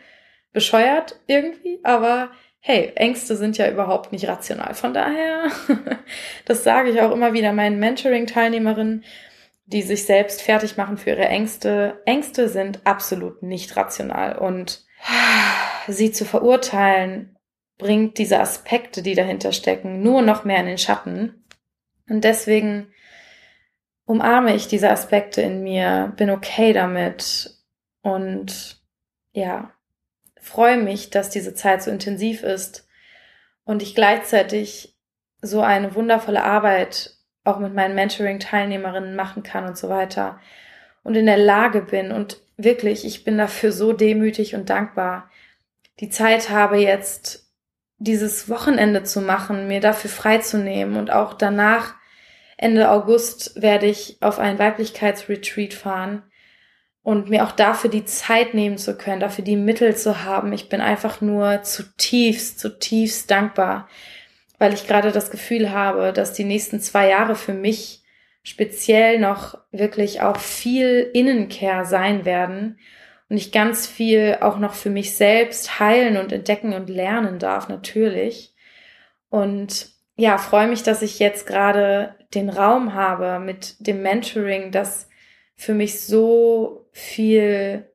bescheuert 0.52 1.18
irgendwie, 1.26 1.80
aber 1.82 2.30
hey, 2.60 2.92
Ängste 2.94 3.36
sind 3.36 3.58
ja 3.58 3.70
überhaupt 3.70 4.12
nicht 4.12 4.26
rational. 4.26 4.74
Von 4.74 4.94
daher, 4.94 5.50
das 6.46 6.64
sage 6.64 6.90
ich 6.90 7.00
auch 7.00 7.12
immer 7.12 7.32
wieder 7.32 7.52
meinen 7.52 7.78
Mentoring-Teilnehmerinnen, 7.78 9.04
die 9.66 9.82
sich 9.82 10.04
selbst 10.04 10.42
fertig 10.42 10.76
machen 10.76 10.96
für 10.96 11.10
ihre 11.10 11.26
Ängste. 11.26 12.00
Ängste 12.06 12.48
sind 12.48 12.80
absolut 12.84 13.42
nicht 13.42 13.76
rational 13.76 14.38
und 14.38 14.84
sie 15.88 16.12
zu 16.12 16.24
verurteilen 16.24 17.36
bringt 17.78 18.18
diese 18.18 18.40
Aspekte, 18.40 19.02
die 19.02 19.14
dahinter 19.14 19.52
stecken, 19.52 20.02
nur 20.02 20.22
noch 20.22 20.44
mehr 20.44 20.60
in 20.60 20.66
den 20.66 20.78
Schatten. 20.78 21.44
Und 22.08 22.24
deswegen 22.24 22.88
umarme 24.06 24.54
ich 24.54 24.68
diese 24.68 24.90
Aspekte 24.90 25.42
in 25.42 25.62
mir, 25.62 26.14
bin 26.16 26.30
okay 26.30 26.72
damit 26.72 27.50
und 28.02 28.80
ja, 29.32 29.72
freue 30.40 30.78
mich, 30.78 31.10
dass 31.10 31.28
diese 31.28 31.54
Zeit 31.54 31.82
so 31.82 31.90
intensiv 31.90 32.42
ist 32.42 32.88
und 33.64 33.82
ich 33.82 33.94
gleichzeitig 33.94 34.96
so 35.42 35.60
eine 35.60 35.94
wundervolle 35.94 36.44
Arbeit 36.44 37.15
auch 37.46 37.58
mit 37.58 37.74
meinen 37.74 37.94
Mentoring-Teilnehmerinnen 37.94 39.16
machen 39.16 39.42
kann 39.42 39.66
und 39.66 39.78
so 39.78 39.88
weiter 39.88 40.40
und 41.02 41.14
in 41.14 41.26
der 41.26 41.38
Lage 41.38 41.82
bin 41.82 42.10
und 42.10 42.40
wirklich, 42.56 43.04
ich 43.04 43.24
bin 43.24 43.38
dafür 43.38 43.70
so 43.72 43.92
demütig 43.92 44.54
und 44.54 44.70
dankbar, 44.70 45.30
die 46.00 46.08
Zeit 46.08 46.50
habe 46.50 46.78
jetzt 46.78 47.46
dieses 47.98 48.48
Wochenende 48.48 49.04
zu 49.04 49.20
machen, 49.20 49.68
mir 49.68 49.80
dafür 49.80 50.10
freizunehmen 50.10 50.96
und 50.96 51.10
auch 51.10 51.34
danach 51.34 51.94
Ende 52.56 52.90
August 52.90 53.60
werde 53.60 53.86
ich 53.86 54.16
auf 54.20 54.38
ein 54.38 54.58
Weiblichkeitsretreat 54.58 55.74
fahren 55.74 56.22
und 57.02 57.28
mir 57.28 57.44
auch 57.44 57.52
dafür 57.52 57.90
die 57.90 58.04
Zeit 58.04 58.54
nehmen 58.54 58.78
zu 58.78 58.96
können, 58.96 59.20
dafür 59.20 59.44
die 59.44 59.56
Mittel 59.56 59.94
zu 59.94 60.24
haben. 60.24 60.52
Ich 60.52 60.68
bin 60.68 60.80
einfach 60.80 61.20
nur 61.20 61.62
zutiefst, 61.62 62.58
zutiefst 62.58 63.30
dankbar, 63.30 63.88
weil 64.58 64.72
ich 64.72 64.86
gerade 64.86 65.12
das 65.12 65.30
Gefühl 65.30 65.70
habe, 65.70 66.12
dass 66.12 66.32
die 66.32 66.44
nächsten 66.44 66.80
zwei 66.80 67.08
Jahre 67.08 67.36
für 67.36 67.54
mich 67.54 68.02
speziell 68.42 69.18
noch 69.18 69.58
wirklich 69.72 70.20
auch 70.20 70.38
viel 70.38 71.10
Innenkehr 71.12 71.84
sein 71.84 72.24
werden 72.24 72.78
und 73.28 73.36
ich 73.36 73.50
ganz 73.50 73.86
viel 73.86 74.38
auch 74.40 74.58
noch 74.58 74.74
für 74.74 74.90
mich 74.90 75.16
selbst 75.16 75.80
heilen 75.80 76.16
und 76.16 76.32
entdecken 76.32 76.72
und 76.72 76.88
lernen 76.88 77.38
darf, 77.38 77.68
natürlich. 77.68 78.54
Und 79.28 79.90
ja, 80.16 80.38
freue 80.38 80.68
mich, 80.68 80.82
dass 80.84 81.02
ich 81.02 81.18
jetzt 81.18 81.46
gerade 81.46 82.14
den 82.34 82.48
Raum 82.48 82.94
habe 82.94 83.40
mit 83.44 83.76
dem 83.86 84.02
Mentoring, 84.02 84.70
das 84.70 85.08
für 85.56 85.74
mich 85.74 86.00
so 86.00 86.88
viel 86.92 87.90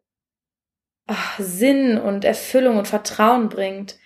ach, 1.07 1.39
Sinn 1.39 1.97
und 1.97 2.25
Erfüllung 2.25 2.77
und 2.77 2.87
Vertrauen 2.87 3.49
bringt, 3.49 3.97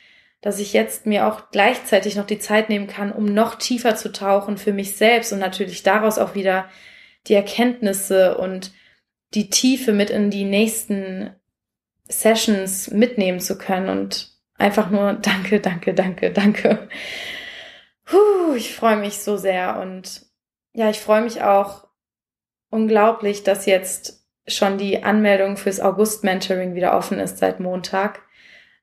dass 0.45 0.60
ich 0.60 0.73
jetzt 0.73 1.08
mir 1.08 1.25
auch 1.25 1.49
gleichzeitig 1.49 2.15
noch 2.15 2.27
die 2.27 2.38
Zeit 2.38 2.69
nehmen 2.69 2.86
kann, 2.86 3.12
um 3.12 3.25
noch 3.25 3.55
tiefer 3.55 3.95
zu 3.95 4.12
tauchen 4.12 4.60
für 4.60 4.73
mich 4.73 4.95
selbst 4.95 5.34
und 5.34 5.39
natürlich 5.39 5.81
daraus 5.81 6.19
auch 6.19 6.36
wieder 6.36 6.69
die 7.25 7.34
Erkenntnisse 7.34 8.38
und 8.38 8.71
die 9.34 9.49
Tiefe 9.49 9.91
mit 9.91 10.12
in 10.12 10.29
die 10.29 10.43
nächsten 10.43 11.31
Sessions 12.08 12.91
mitnehmen 12.91 13.39
zu 13.39 13.58
können 13.58 13.89
und 13.89 14.38
einfach 14.53 14.91
nur 14.91 15.13
danke, 15.21 15.62
danke, 15.62 15.95
danke, 15.95 16.29
danke. 16.29 16.89
Puh, 18.03 18.53
ich 18.55 18.75
freue 18.75 18.97
mich 18.97 19.17
so 19.17 19.38
sehr 19.38 19.79
und 19.79 20.27
ja, 20.73 20.91
ich 20.91 20.99
freue 20.99 21.23
mich 21.23 21.41
auch 21.41 21.88
unglaublich, 22.69 23.41
dass 23.41 23.65
jetzt 23.65 24.27
schon 24.47 24.77
die 24.77 25.03
Anmeldung 25.03 25.58
fürs 25.58 25.79
August-Mentoring 25.79 26.75
wieder 26.75 26.95
offen 26.95 27.17
ist 27.17 27.39
seit 27.39 27.60
Montag. 27.60 28.21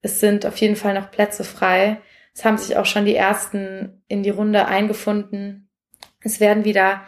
Es 0.03 0.21
sind 0.21 0.45
auf 0.45 0.57
jeden 0.59 0.77
Fall 0.77 0.95
noch 0.95 1.11
Plätze 1.11 1.45
frei. 1.45 2.01
Es 2.35 2.45
haben 2.45 2.59
sich 2.59 2.77
auch 2.77 2.87
schon 2.87 3.05
die 3.05 3.15
ersten 3.15 4.03
in 4.09 4.23
die 4.23 4.31
Runde 4.31 4.67
eingefunden. 4.67 5.71
Es 6.21 6.41
werden 6.41 6.65
wieder 6.65 7.03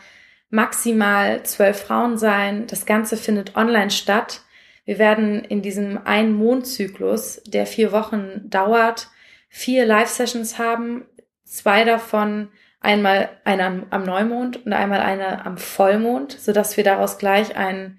maximal 0.50 1.42
zwölf 1.42 1.80
Frauen 1.83 2.16
sein. 2.16 2.66
Das 2.68 2.87
Ganze 2.87 3.16
findet 3.16 3.57
online 3.57 3.90
statt. 3.90 4.42
Wir 4.85 4.98
werden 4.98 5.44
in 5.44 5.62
diesem 5.62 5.98
einen 6.04 6.33
Mondzyklus, 6.33 7.42
der 7.46 7.66
vier 7.66 7.90
Wochen 7.90 8.48
dauert, 8.50 9.09
vier 9.48 9.87
Live-Sessions 9.87 10.59
haben. 10.59 11.07
Zwei 11.44 11.85
davon 11.85 12.50
einmal 12.80 13.30
eine 13.44 13.87
am 13.90 14.04
Neumond 14.04 14.64
und 14.64 14.72
einmal 14.72 15.00
eine 15.00 15.44
am 15.46 15.57
Vollmond, 15.57 16.33
so 16.33 16.52
dass 16.52 16.76
wir 16.76 16.85
daraus 16.85 17.18
gleich 17.18 17.57
ein, 17.57 17.98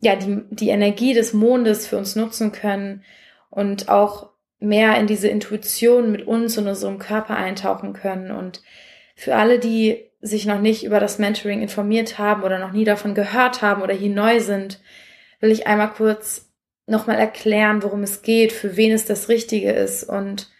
ja, 0.00 0.16
die, 0.16 0.42
die 0.50 0.68
Energie 0.68 1.14
des 1.14 1.32
Mondes 1.32 1.86
für 1.86 1.98
uns 1.98 2.16
nutzen 2.16 2.52
können 2.52 3.02
und 3.50 3.88
auch 3.88 4.29
mehr 4.60 4.98
in 4.98 5.06
diese 5.06 5.28
Intuition 5.28 6.12
mit 6.12 6.26
uns 6.26 6.56
und 6.58 6.68
unserem 6.68 6.98
Körper 6.98 7.36
eintauchen 7.36 7.94
können. 7.94 8.30
Und 8.30 8.62
für 9.16 9.34
alle, 9.34 9.58
die 9.58 10.04
sich 10.20 10.44
noch 10.44 10.60
nicht 10.60 10.84
über 10.84 11.00
das 11.00 11.18
Mentoring 11.18 11.62
informiert 11.62 12.18
haben 12.18 12.42
oder 12.42 12.58
noch 12.58 12.72
nie 12.72 12.84
davon 12.84 13.14
gehört 13.14 13.62
haben 13.62 13.82
oder 13.82 13.94
hier 13.94 14.10
neu 14.10 14.40
sind, 14.40 14.80
will 15.40 15.50
ich 15.50 15.66
einmal 15.66 15.90
kurz 15.90 16.50
nochmal 16.86 17.18
erklären, 17.18 17.82
worum 17.82 18.02
es 18.02 18.20
geht, 18.22 18.52
für 18.52 18.76
wen 18.76 18.92
es 18.92 19.06
das 19.06 19.28
Richtige 19.28 19.72
ist 19.72 20.04
und 20.04 20.50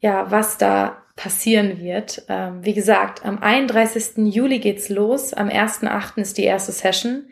ja, 0.00 0.30
was 0.30 0.56
da 0.56 1.02
passieren 1.16 1.80
wird. 1.80 2.24
Ähm, 2.28 2.64
wie 2.64 2.72
gesagt, 2.72 3.26
am 3.26 3.42
31. 3.42 4.32
Juli 4.34 4.58
geht's 4.58 4.88
los, 4.88 5.34
am 5.34 5.48
1.8. 5.48 6.18
ist 6.18 6.38
die 6.38 6.44
erste 6.44 6.72
Session. 6.72 7.28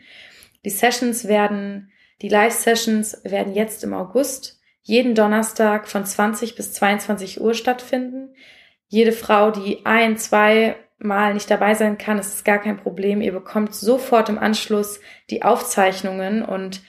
Die 0.63 0.69
Sessions 0.69 1.27
werden, 1.27 1.91
die 2.21 2.29
Live-Sessions 2.29 3.21
werden 3.23 3.55
jetzt 3.55 3.83
im 3.83 3.95
August 3.95 4.58
jeden 4.89 5.13
Donnerstag 5.13 5.87
von 5.87 6.03
20 6.03 6.55
bis 6.55 6.73
22 6.73 7.39
Uhr 7.39 7.53
stattfinden. 7.53 8.33
Jede 8.87 9.11
Frau, 9.11 9.51
die 9.51 9.85
ein, 9.85 10.17
zwei 10.17 10.77
mal 10.97 11.35
nicht 11.35 11.51
dabei 11.51 11.75
sein 11.75 11.99
kann, 11.99 12.17
ist 12.17 12.43
gar 12.43 12.57
kein 12.57 12.77
Problem. 12.77 13.21
Ihr 13.21 13.31
bekommt 13.31 13.75
sofort 13.75 14.29
im 14.29 14.39
Anschluss 14.39 14.99
die 15.29 15.43
Aufzeichnungen 15.43 16.43
und 16.43 16.81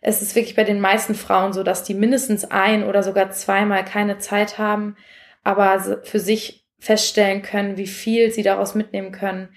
es 0.00 0.22
ist 0.22 0.36
wirklich 0.36 0.54
bei 0.54 0.62
den 0.62 0.80
meisten 0.80 1.16
Frauen 1.16 1.52
so, 1.52 1.64
dass 1.64 1.82
die 1.82 1.94
mindestens 1.94 2.48
ein 2.48 2.84
oder 2.84 3.02
sogar 3.02 3.32
zweimal 3.32 3.84
keine 3.84 4.18
Zeit 4.18 4.58
haben, 4.58 4.96
aber 5.42 6.00
für 6.04 6.20
sich 6.20 6.64
feststellen 6.78 7.42
können, 7.42 7.76
wie 7.76 7.88
viel 7.88 8.30
sie 8.30 8.44
daraus 8.44 8.76
mitnehmen 8.76 9.10
können. 9.10 9.48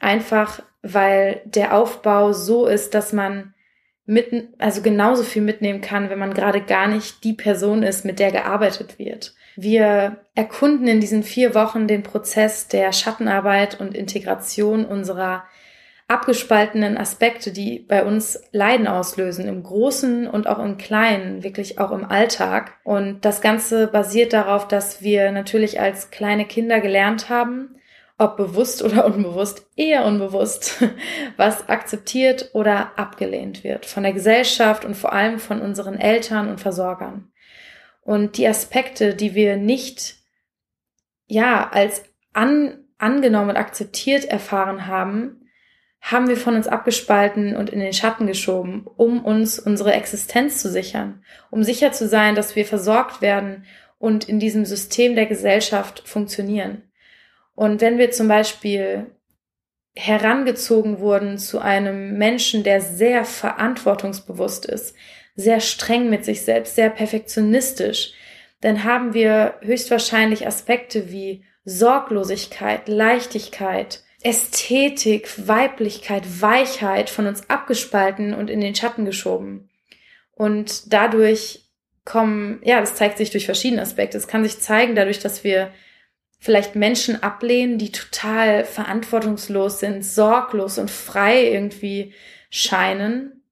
Einfach 0.00 0.60
weil 0.82 1.40
der 1.46 1.74
Aufbau 1.74 2.34
so 2.34 2.66
ist, 2.66 2.92
dass 2.92 3.14
man 3.14 3.54
mitten, 4.08 4.54
also 4.58 4.80
genauso 4.80 5.22
viel 5.22 5.42
mitnehmen 5.42 5.82
kann, 5.82 6.08
wenn 6.08 6.18
man 6.18 6.32
gerade 6.32 6.62
gar 6.62 6.88
nicht 6.88 7.22
die 7.24 7.34
Person 7.34 7.82
ist, 7.82 8.06
mit 8.06 8.18
der 8.18 8.32
gearbeitet 8.32 8.98
wird. 8.98 9.34
Wir 9.54 10.16
erkunden 10.34 10.88
in 10.88 11.00
diesen 11.00 11.22
vier 11.22 11.54
Wochen 11.54 11.86
den 11.86 12.02
Prozess 12.02 12.68
der 12.68 12.92
Schattenarbeit 12.92 13.78
und 13.80 13.94
Integration 13.94 14.86
unserer 14.86 15.44
abgespaltenen 16.08 16.96
Aspekte, 16.96 17.52
die 17.52 17.80
bei 17.80 18.02
uns 18.02 18.42
Leiden 18.50 18.86
auslösen, 18.86 19.46
im 19.46 19.62
Großen 19.62 20.26
und 20.26 20.46
auch 20.46 20.58
im 20.58 20.78
Kleinen, 20.78 21.42
wirklich 21.42 21.78
auch 21.78 21.90
im 21.90 22.06
Alltag. 22.06 22.78
Und 22.84 23.26
das 23.26 23.42
Ganze 23.42 23.88
basiert 23.88 24.32
darauf, 24.32 24.66
dass 24.66 25.02
wir 25.02 25.32
natürlich 25.32 25.80
als 25.80 26.10
kleine 26.10 26.46
Kinder 26.46 26.80
gelernt 26.80 27.28
haben 27.28 27.77
ob 28.18 28.36
bewusst 28.36 28.82
oder 28.82 29.06
unbewusst, 29.06 29.66
eher 29.76 30.04
unbewusst, 30.04 30.82
was 31.36 31.68
akzeptiert 31.68 32.50
oder 32.52 32.98
abgelehnt 32.98 33.62
wird 33.62 33.86
von 33.86 34.02
der 34.02 34.12
Gesellschaft 34.12 34.84
und 34.84 34.96
vor 34.96 35.12
allem 35.12 35.38
von 35.38 35.60
unseren 35.60 35.98
Eltern 35.98 36.48
und 36.48 36.60
Versorgern. 36.60 37.30
Und 38.02 38.36
die 38.36 38.48
Aspekte, 38.48 39.14
die 39.14 39.34
wir 39.34 39.56
nicht, 39.56 40.16
ja, 41.26 41.68
als 41.70 42.04
an, 42.32 42.84
angenommen 42.98 43.50
und 43.50 43.56
akzeptiert 43.56 44.24
erfahren 44.24 44.86
haben, 44.86 45.48
haben 46.00 46.28
wir 46.28 46.36
von 46.36 46.54
uns 46.54 46.66
abgespalten 46.66 47.56
und 47.56 47.70
in 47.70 47.80
den 47.80 47.92
Schatten 47.92 48.26
geschoben, 48.26 48.86
um 48.96 49.24
uns 49.24 49.58
unsere 49.58 49.92
Existenz 49.92 50.60
zu 50.60 50.70
sichern, 50.70 51.22
um 51.50 51.62
sicher 51.62 51.92
zu 51.92 52.08
sein, 52.08 52.34
dass 52.34 52.56
wir 52.56 52.64
versorgt 52.64 53.20
werden 53.20 53.64
und 53.98 54.28
in 54.28 54.38
diesem 54.40 54.64
System 54.64 55.16
der 55.16 55.26
Gesellschaft 55.26 56.08
funktionieren. 56.08 56.87
Und 57.58 57.80
wenn 57.80 57.98
wir 57.98 58.12
zum 58.12 58.28
Beispiel 58.28 59.06
herangezogen 59.96 61.00
wurden 61.00 61.38
zu 61.38 61.58
einem 61.58 62.16
Menschen, 62.16 62.62
der 62.62 62.80
sehr 62.80 63.24
verantwortungsbewusst 63.24 64.64
ist, 64.64 64.94
sehr 65.34 65.58
streng 65.58 66.08
mit 66.08 66.24
sich 66.24 66.42
selbst, 66.42 66.76
sehr 66.76 66.88
perfektionistisch, 66.88 68.12
dann 68.60 68.84
haben 68.84 69.12
wir 69.12 69.54
höchstwahrscheinlich 69.62 70.46
Aspekte 70.46 71.10
wie 71.10 71.42
Sorglosigkeit, 71.64 72.86
Leichtigkeit, 72.86 74.04
Ästhetik, 74.22 75.48
Weiblichkeit, 75.48 76.40
Weichheit 76.40 77.10
von 77.10 77.26
uns 77.26 77.50
abgespalten 77.50 78.34
und 78.34 78.50
in 78.50 78.60
den 78.60 78.76
Schatten 78.76 79.04
geschoben. 79.04 79.68
Und 80.30 80.92
dadurch 80.92 81.64
kommen, 82.04 82.60
ja, 82.62 82.78
das 82.78 82.94
zeigt 82.94 83.18
sich 83.18 83.30
durch 83.30 83.46
verschiedene 83.46 83.82
Aspekte. 83.82 84.16
Es 84.16 84.28
kann 84.28 84.44
sich 84.44 84.60
zeigen 84.60 84.94
dadurch, 84.94 85.18
dass 85.18 85.42
wir 85.42 85.72
vielleicht 86.38 86.76
Menschen 86.76 87.22
ablehnen, 87.22 87.78
die 87.78 87.92
total 87.92 88.64
verantwortungslos 88.64 89.80
sind, 89.80 90.04
sorglos 90.04 90.78
und 90.78 90.90
frei 90.90 91.50
irgendwie 91.50 92.14
scheinen. 92.50 93.42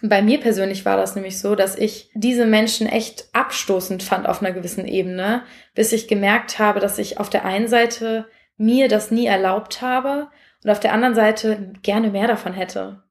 Bei 0.00 0.22
mir 0.22 0.38
persönlich 0.38 0.84
war 0.84 0.96
das 0.96 1.16
nämlich 1.16 1.40
so, 1.40 1.56
dass 1.56 1.76
ich 1.76 2.10
diese 2.14 2.46
Menschen 2.46 2.86
echt 2.86 3.28
abstoßend 3.32 4.02
fand 4.02 4.28
auf 4.28 4.40
einer 4.40 4.52
gewissen 4.52 4.86
Ebene, 4.86 5.42
bis 5.74 5.92
ich 5.92 6.06
gemerkt 6.06 6.60
habe, 6.60 6.78
dass 6.78 6.98
ich 6.98 7.18
auf 7.18 7.28
der 7.28 7.44
einen 7.44 7.66
Seite 7.66 8.26
mir 8.56 8.88
das 8.88 9.10
nie 9.10 9.26
erlaubt 9.26 9.82
habe 9.82 10.28
und 10.62 10.70
auf 10.70 10.80
der 10.80 10.92
anderen 10.92 11.16
Seite 11.16 11.72
gerne 11.82 12.10
mehr 12.10 12.28
davon 12.28 12.52
hätte. 12.52 13.02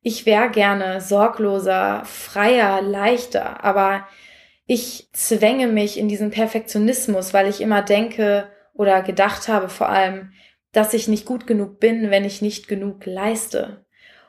Ich 0.00 0.24
wäre 0.26 0.50
gerne 0.50 1.00
sorgloser, 1.00 2.02
freier, 2.04 2.80
leichter, 2.80 3.62
aber 3.62 4.06
ich 4.66 5.08
zwänge 5.12 5.66
mich 5.66 5.98
in 5.98 6.08
diesen 6.08 6.30
Perfektionismus, 6.30 7.34
weil 7.34 7.48
ich 7.48 7.60
immer 7.60 7.82
denke, 7.82 8.48
oder 8.74 9.02
gedacht 9.02 9.48
habe 9.48 9.68
vor 9.68 9.88
allem, 9.88 10.32
dass 10.72 10.94
ich 10.94 11.08
nicht 11.08 11.26
gut 11.26 11.46
genug 11.46 11.80
bin, 11.80 12.10
wenn 12.10 12.24
ich 12.24 12.42
nicht 12.42 12.68
genug 12.68 13.04
leiste. 13.04 13.84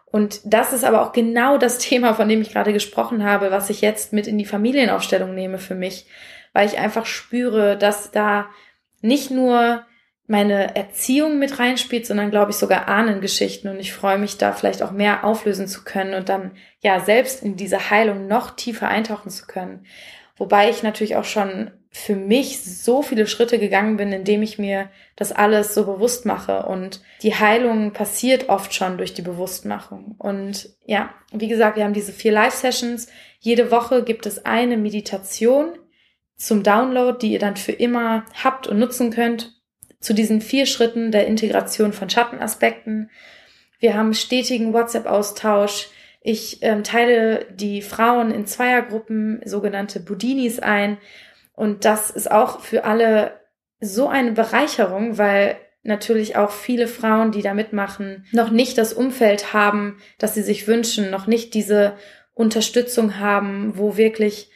Und 0.05 0.41
das 0.45 0.73
ist 0.73 0.83
aber 0.83 1.01
auch 1.01 1.11
genau 1.11 1.57
das 1.57 1.79
Thema, 1.79 2.13
von 2.13 2.29
dem 2.29 2.41
ich 2.41 2.51
gerade 2.51 2.73
gesprochen 2.73 3.23
habe, 3.23 3.49
was 3.49 3.69
ich 3.69 3.81
jetzt 3.81 4.13
mit 4.13 4.27
in 4.27 4.37
die 4.37 4.45
Familienaufstellung 4.45 5.33
nehme 5.33 5.57
für 5.57 5.73
mich, 5.73 6.05
weil 6.51 6.67
ich 6.67 6.77
einfach 6.77 7.05
spüre, 7.05 7.77
dass 7.77 8.11
da 8.11 8.47
nicht 9.01 9.31
nur 9.31 9.85
meine 10.27 10.75
Erziehung 10.75 11.39
mit 11.39 11.59
reinspielt, 11.59 12.05
sondern 12.05 12.31
glaube 12.31 12.51
ich 12.51 12.57
sogar 12.57 12.87
Ahnengeschichten 12.87 13.69
und 13.69 13.79
ich 13.79 13.91
freue 13.91 14.17
mich 14.17 14.37
da 14.37 14.53
vielleicht 14.53 14.81
auch 14.81 14.91
mehr 14.91 15.25
auflösen 15.25 15.67
zu 15.67 15.83
können 15.83 16.13
und 16.13 16.29
dann 16.29 16.51
ja 16.79 16.99
selbst 16.99 17.43
in 17.43 17.55
diese 17.57 17.89
Heilung 17.89 18.27
noch 18.27 18.51
tiefer 18.51 18.87
eintauchen 18.87 19.29
zu 19.29 19.45
können. 19.47 19.85
Wobei 20.37 20.69
ich 20.69 20.81
natürlich 20.83 21.15
auch 21.15 21.25
schon 21.25 21.71
für 21.95 22.15
mich 22.15 22.59
so 22.63 23.03
viele 23.03 23.27
Schritte 23.27 23.59
gegangen 23.59 23.97
bin, 23.97 24.11
indem 24.11 24.41
ich 24.41 24.57
mir 24.57 24.89
das 25.15 25.31
alles 25.31 25.75
so 25.75 25.85
bewusst 25.85 26.25
mache. 26.25 26.65
Und 26.65 27.01
die 27.21 27.35
Heilung 27.35 27.93
passiert 27.93 28.49
oft 28.49 28.73
schon 28.73 28.97
durch 28.97 29.13
die 29.13 29.21
Bewusstmachung. 29.21 30.15
Und 30.17 30.69
ja, 30.85 31.13
wie 31.31 31.47
gesagt, 31.47 31.77
wir 31.77 31.83
haben 31.83 31.93
diese 31.93 32.11
vier 32.11 32.31
Live-Sessions. 32.31 33.07
Jede 33.39 33.69
Woche 33.69 34.03
gibt 34.03 34.25
es 34.25 34.43
eine 34.43 34.75
Meditation 34.75 35.77
zum 36.35 36.63
Download, 36.63 37.19
die 37.21 37.31
ihr 37.31 37.39
dann 37.39 37.57
für 37.57 37.71
immer 37.71 38.25
habt 38.43 38.65
und 38.67 38.79
nutzen 38.79 39.11
könnt 39.11 39.61
zu 39.99 40.13
diesen 40.13 40.41
vier 40.41 40.65
Schritten 40.65 41.11
der 41.11 41.27
Integration 41.27 41.93
von 41.93 42.09
Schattenaspekten. 42.09 43.11
Wir 43.79 43.93
haben 43.93 44.15
stetigen 44.15 44.73
WhatsApp-Austausch. 44.73 45.89
Ich 46.21 46.63
ähm, 46.63 46.83
teile 46.83 47.45
die 47.53 47.83
Frauen 47.83 48.31
in 48.31 48.47
Zweiergruppen, 48.47 49.41
sogenannte 49.45 49.99
Budinis 49.99 50.59
ein. 50.59 50.97
Und 51.53 51.85
das 51.85 52.09
ist 52.09 52.31
auch 52.31 52.59
für 52.59 52.83
alle 52.83 53.39
so 53.79 54.07
eine 54.07 54.31
Bereicherung, 54.31 55.17
weil 55.17 55.57
natürlich 55.83 56.35
auch 56.37 56.51
viele 56.51 56.87
Frauen, 56.87 57.31
die 57.31 57.41
da 57.41 57.53
mitmachen, 57.53 58.25
noch 58.31 58.49
nicht 58.49 58.77
das 58.77 58.93
Umfeld 58.93 59.53
haben, 59.53 59.97
das 60.17 60.33
sie 60.33 60.41
sich 60.41 60.67
wünschen, 60.67 61.11
noch 61.11 61.27
nicht 61.27 61.53
diese 61.53 61.93
Unterstützung 62.33 63.19
haben, 63.19 63.77
wo 63.77 63.97
wirklich 63.97 64.49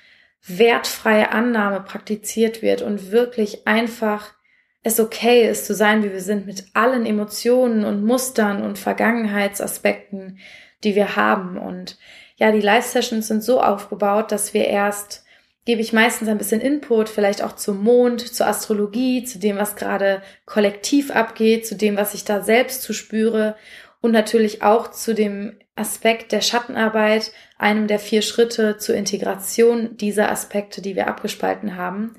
wertfreie 0.45 1.31
Annahme 1.31 1.81
praktiziert 1.81 2.61
wird 2.61 2.81
und 2.81 3.11
wirklich 3.11 3.67
einfach 3.67 4.33
es 4.83 4.99
okay 5.01 5.49
ist 5.49 5.65
zu 5.65 5.75
sein, 5.75 6.03
wie 6.03 6.13
wir 6.13 6.21
sind, 6.21 6.45
mit 6.45 6.65
allen 6.73 7.05
Emotionen 7.05 7.83
und 7.83 8.05
Mustern 8.05 8.63
und 8.63 8.79
Vergangenheitsaspekten, 8.79 10.39
die 10.85 10.95
wir 10.95 11.17
haben. 11.17 11.57
Und 11.57 11.97
ja, 12.37 12.53
die 12.53 12.61
Live-Sessions 12.61 13.27
sind 13.27 13.43
so 13.43 13.61
aufgebaut, 13.61 14.31
dass 14.31 14.53
wir 14.53 14.65
erst 14.65 15.25
gebe 15.67 15.81
ich 15.81 15.91
meistens 15.91 16.29
ein 16.29 16.37
bisschen 16.37 16.61
Input, 16.61 17.09
vielleicht 17.09 17.43
auch 17.43 17.51
zum 17.51 17.83
Mond, 17.83 18.21
zur 18.21 18.47
Astrologie, 18.47 19.25
zu 19.25 19.37
dem, 19.37 19.57
was 19.57 19.75
gerade 19.75 20.21
kollektiv 20.45 21.11
abgeht, 21.11 21.67
zu 21.67 21.75
dem, 21.75 21.97
was 21.97 22.13
ich 22.13 22.23
da 22.23 22.41
selbst 22.41 22.83
zu 22.83 22.93
spüre 22.93 23.57
und 23.99 24.13
natürlich 24.13 24.63
auch 24.63 24.89
zu 24.91 25.13
dem 25.13 25.57
Aspekt 25.75 26.31
der 26.31 26.39
Schattenarbeit, 26.39 27.33
einem 27.57 27.87
der 27.87 27.99
vier 27.99 28.21
Schritte 28.21 28.77
zur 28.77 28.95
Integration 28.95 29.97
dieser 29.97 30.31
Aspekte, 30.31 30.81
die 30.81 30.95
wir 30.95 31.07
abgespalten 31.07 31.75
haben, 31.75 32.13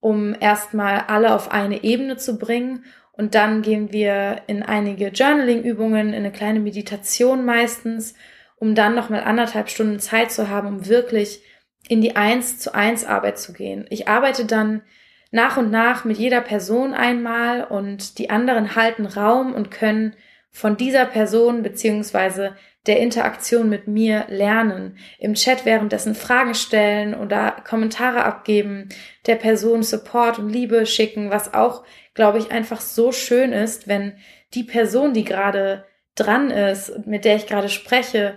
um 0.00 0.34
erstmal 0.40 1.04
alle 1.06 1.36
auf 1.36 1.52
eine 1.52 1.84
Ebene 1.84 2.16
zu 2.16 2.36
bringen. 2.36 2.84
Und 3.12 3.36
dann 3.36 3.62
gehen 3.62 3.92
wir 3.92 4.42
in 4.48 4.64
einige 4.64 5.10
Journaling-Übungen, 5.10 6.08
in 6.08 6.14
eine 6.14 6.32
kleine 6.32 6.58
Meditation 6.58 7.44
meistens, 7.44 8.14
um 8.56 8.74
dann 8.74 8.96
nochmal 8.96 9.22
anderthalb 9.22 9.70
Stunden 9.70 10.00
Zeit 10.00 10.32
zu 10.32 10.48
haben, 10.48 10.66
um 10.66 10.88
wirklich 10.88 11.42
in 11.88 12.00
die 12.00 12.16
Eins 12.16 12.58
zu 12.58 12.74
eins 12.74 13.04
Arbeit 13.04 13.38
zu 13.38 13.52
gehen. 13.52 13.86
Ich 13.90 14.08
arbeite 14.08 14.44
dann 14.44 14.82
nach 15.30 15.56
und 15.56 15.70
nach 15.70 16.04
mit 16.04 16.18
jeder 16.18 16.40
Person 16.40 16.94
einmal 16.94 17.64
und 17.64 18.18
die 18.18 18.30
anderen 18.30 18.76
halten 18.76 19.06
Raum 19.06 19.54
und 19.54 19.70
können 19.70 20.14
von 20.50 20.76
dieser 20.76 21.06
Person 21.06 21.62
beziehungsweise 21.62 22.54
der 22.86 23.00
Interaktion 23.00 23.68
mit 23.68 23.86
mir 23.86 24.26
lernen, 24.28 24.98
im 25.18 25.34
Chat 25.34 25.64
währenddessen 25.64 26.14
Fragen 26.14 26.54
stellen 26.54 27.14
oder 27.14 27.52
Kommentare 27.64 28.24
abgeben, 28.24 28.88
der 29.26 29.36
Person 29.36 29.82
Support 29.82 30.38
und 30.38 30.48
Liebe 30.50 30.84
schicken, 30.84 31.30
was 31.30 31.54
auch 31.54 31.84
glaube 32.14 32.38
ich, 32.38 32.50
einfach 32.50 32.80
so 32.80 33.12
schön 33.12 33.52
ist, 33.52 33.88
wenn 33.88 34.14
die 34.54 34.64
Person, 34.64 35.14
die 35.14 35.24
gerade 35.24 35.86
dran 36.14 36.50
ist, 36.50 37.06
mit 37.06 37.24
der 37.24 37.36
ich 37.36 37.46
gerade 37.46 37.68
spreche, 37.68 38.34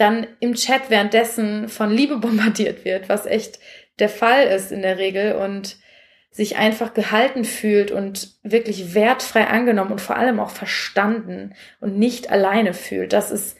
dann 0.00 0.26
im 0.40 0.54
Chat 0.54 0.88
währenddessen 0.88 1.68
von 1.68 1.90
Liebe 1.90 2.16
bombardiert 2.16 2.84
wird, 2.84 3.08
was 3.08 3.26
echt 3.26 3.58
der 3.98 4.08
Fall 4.08 4.46
ist 4.46 4.72
in 4.72 4.82
der 4.82 4.98
Regel 4.98 5.34
und 5.34 5.76
sich 6.30 6.56
einfach 6.56 6.94
gehalten 6.94 7.44
fühlt 7.44 7.90
und 7.90 8.30
wirklich 8.42 8.94
wertfrei 8.94 9.48
angenommen 9.48 9.92
und 9.92 10.00
vor 10.00 10.16
allem 10.16 10.38
auch 10.38 10.50
verstanden 10.50 11.54
und 11.80 11.98
nicht 11.98 12.30
alleine 12.30 12.72
fühlt. 12.72 13.12
Das 13.12 13.30
ist 13.30 13.58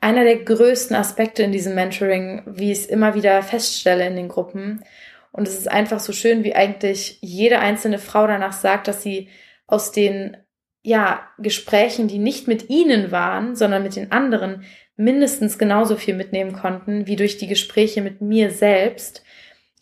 einer 0.00 0.24
der 0.24 0.36
größten 0.36 0.96
Aspekte 0.96 1.42
in 1.42 1.52
diesem 1.52 1.74
Mentoring, 1.74 2.42
wie 2.46 2.72
ich 2.72 2.78
es 2.78 2.86
immer 2.86 3.14
wieder 3.14 3.42
feststelle 3.42 4.06
in 4.06 4.16
den 4.16 4.28
Gruppen. 4.28 4.84
Und 5.32 5.48
es 5.48 5.58
ist 5.58 5.70
einfach 5.70 6.00
so 6.00 6.12
schön, 6.12 6.44
wie 6.44 6.54
eigentlich 6.54 7.18
jede 7.20 7.58
einzelne 7.58 7.98
Frau 7.98 8.26
danach 8.26 8.52
sagt, 8.52 8.88
dass 8.88 9.02
sie 9.02 9.28
aus 9.66 9.92
den 9.92 10.36
ja, 10.82 11.28
Gesprächen, 11.38 12.08
die 12.08 12.18
nicht 12.18 12.48
mit 12.48 12.68
ihnen 12.68 13.12
waren, 13.12 13.54
sondern 13.54 13.82
mit 13.82 13.94
den 13.94 14.10
anderen, 14.10 14.64
mindestens 15.02 15.58
genauso 15.58 15.96
viel 15.96 16.14
mitnehmen 16.14 16.52
konnten, 16.52 17.06
wie 17.06 17.16
durch 17.16 17.36
die 17.36 17.48
Gespräche 17.48 18.02
mit 18.02 18.20
mir 18.20 18.50
selbst, 18.50 19.24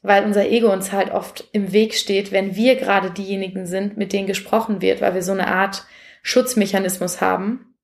weil 0.03 0.25
unser 0.25 0.47
Ego 0.47 0.73
uns 0.73 0.93
halt 0.93 1.11
oft 1.11 1.49
im 1.53 1.73
Weg 1.73 1.95
steht, 1.95 2.33
wenn 2.33 2.57
wir 2.57 2.77
gerade 2.77 3.11
diejenigen 3.11 3.67
sind, 3.67 3.97
mit 3.97 4.13
denen 4.13 4.27
gesprochen 4.27 4.81
wird, 4.81 5.01
weil 5.01 5.15
wir 5.15 5.23
so 5.23 5.33
eine 5.33 5.49
Art 5.49 5.85
Schutzmechanismus 6.23 7.21
haben. 7.21 7.75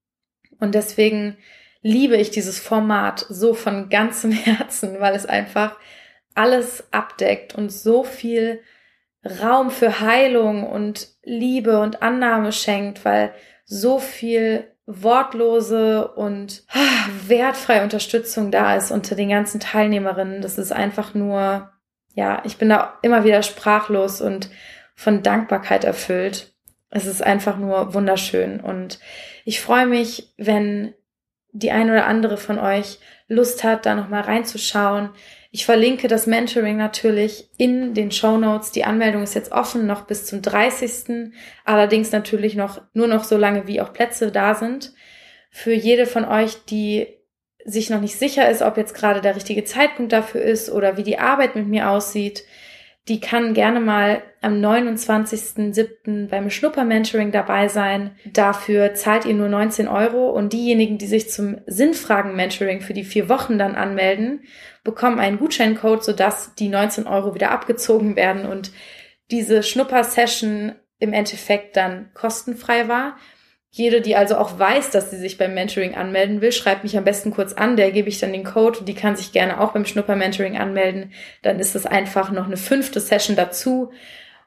Und 0.58 0.74
deswegen 0.74 1.36
liebe 1.82 2.16
ich 2.16 2.30
dieses 2.30 2.58
Format 2.58 3.26
so 3.28 3.52
von 3.52 3.90
ganzem 3.90 4.32
Herzen, 4.32 5.00
weil 5.00 5.14
es 5.14 5.26
einfach 5.26 5.76
alles 6.34 6.84
abdeckt 6.90 7.54
und 7.54 7.70
so 7.70 8.02
viel 8.02 8.60
Raum 9.42 9.70
für 9.70 10.00
Heilung 10.00 10.64
und 10.64 11.08
Liebe 11.22 11.80
und 11.80 12.02
Annahme 12.02 12.52
schenkt, 12.52 13.04
weil 13.04 13.34
so 13.64 13.98
viel 13.98 14.70
wortlose 14.86 16.08
und 16.08 16.62
ah, 16.72 17.08
wertfreie 17.26 17.82
Unterstützung 17.82 18.50
da 18.50 18.76
ist 18.76 18.92
unter 18.92 19.16
den 19.16 19.28
ganzen 19.28 19.60
Teilnehmerinnen. 19.60 20.42
Das 20.42 20.58
ist 20.58 20.72
einfach 20.72 21.14
nur, 21.14 21.70
ja, 22.14 22.42
ich 22.44 22.56
bin 22.56 22.68
da 22.68 22.98
immer 23.02 23.24
wieder 23.24 23.42
sprachlos 23.42 24.20
und 24.20 24.48
von 24.94 25.22
Dankbarkeit 25.22 25.84
erfüllt. 25.84 26.54
es 26.90 27.06
ist 27.06 27.22
einfach 27.22 27.58
nur 27.58 27.94
wunderschön. 27.94 28.60
Und 28.60 29.00
ich 29.44 29.60
freue 29.60 29.86
mich, 29.86 30.32
wenn 30.38 30.94
die 31.52 31.70
ein 31.70 31.90
oder 31.90 32.06
andere 32.06 32.36
von 32.36 32.58
euch 32.58 32.98
Lust 33.28 33.64
hat, 33.64 33.86
da 33.86 33.94
nochmal 33.94 34.22
reinzuschauen. 34.22 35.10
Ich 35.56 35.64
verlinke 35.64 36.06
das 36.06 36.26
Mentoring 36.26 36.76
natürlich 36.76 37.48
in 37.56 37.94
den 37.94 38.10
Show 38.10 38.36
Notes. 38.36 38.72
Die 38.72 38.84
Anmeldung 38.84 39.22
ist 39.22 39.34
jetzt 39.34 39.52
offen, 39.52 39.86
noch 39.86 40.02
bis 40.02 40.26
zum 40.26 40.42
30. 40.42 41.32
Allerdings 41.64 42.12
natürlich 42.12 42.56
noch, 42.56 42.82
nur 42.92 43.06
noch 43.06 43.24
so 43.24 43.38
lange, 43.38 43.66
wie 43.66 43.80
auch 43.80 43.94
Plätze 43.94 44.30
da 44.30 44.54
sind. 44.54 44.92
Für 45.50 45.72
jede 45.72 46.04
von 46.04 46.26
euch, 46.26 46.66
die 46.66 47.06
sich 47.64 47.88
noch 47.88 48.02
nicht 48.02 48.18
sicher 48.18 48.50
ist, 48.50 48.60
ob 48.60 48.76
jetzt 48.76 48.94
gerade 48.94 49.22
der 49.22 49.34
richtige 49.34 49.64
Zeitpunkt 49.64 50.12
dafür 50.12 50.42
ist 50.42 50.68
oder 50.68 50.98
wie 50.98 51.04
die 51.04 51.18
Arbeit 51.18 51.56
mit 51.56 51.66
mir 51.66 51.88
aussieht, 51.88 52.44
die 53.08 53.20
kann 53.20 53.54
gerne 53.54 53.80
mal 53.80 54.22
am 54.46 54.60
29.07. 54.64 56.28
beim 56.28 56.50
Schnupper-Mentoring 56.50 57.32
dabei 57.32 57.66
sein. 57.66 58.12
Dafür 58.24 58.94
zahlt 58.94 59.24
ihr 59.24 59.34
nur 59.34 59.48
19 59.48 59.88
Euro 59.88 60.30
und 60.30 60.52
diejenigen, 60.52 60.98
die 60.98 61.08
sich 61.08 61.28
zum 61.28 61.58
Sinnfragen-Mentoring 61.66 62.80
für 62.80 62.94
die 62.94 63.02
vier 63.02 63.28
Wochen 63.28 63.58
dann 63.58 63.74
anmelden, 63.74 64.44
bekommen 64.84 65.18
einen 65.18 65.40
Gutscheincode, 65.40 66.04
sodass 66.04 66.54
die 66.54 66.68
19 66.68 67.08
Euro 67.08 67.34
wieder 67.34 67.50
abgezogen 67.50 68.14
werden 68.14 68.46
und 68.46 68.70
diese 69.32 69.64
Schnupper-Session 69.64 70.76
im 71.00 71.12
Endeffekt 71.12 71.76
dann 71.76 72.10
kostenfrei 72.14 72.86
war. 72.86 73.16
Jede, 73.70 74.00
die 74.00 74.14
also 74.14 74.36
auch 74.36 74.60
weiß, 74.60 74.90
dass 74.92 75.10
sie 75.10 75.18
sich 75.18 75.38
beim 75.38 75.54
Mentoring 75.54 75.96
anmelden 75.96 76.40
will, 76.40 76.52
schreibt 76.52 76.84
mich 76.84 76.96
am 76.96 77.04
besten 77.04 77.32
kurz 77.32 77.52
an, 77.52 77.76
der 77.76 77.90
gebe 77.90 78.08
ich 78.08 78.20
dann 78.20 78.32
den 78.32 78.44
Code 78.44 78.78
und 78.78 78.88
die 78.88 78.94
kann 78.94 79.16
sich 79.16 79.32
gerne 79.32 79.60
auch 79.60 79.72
beim 79.72 79.84
Schnupper-Mentoring 79.84 80.56
anmelden. 80.56 81.12
Dann 81.42 81.58
ist 81.58 81.74
es 81.74 81.84
einfach 81.84 82.30
noch 82.30 82.46
eine 82.46 82.56
fünfte 82.56 83.00
Session 83.00 83.34
dazu. 83.34 83.90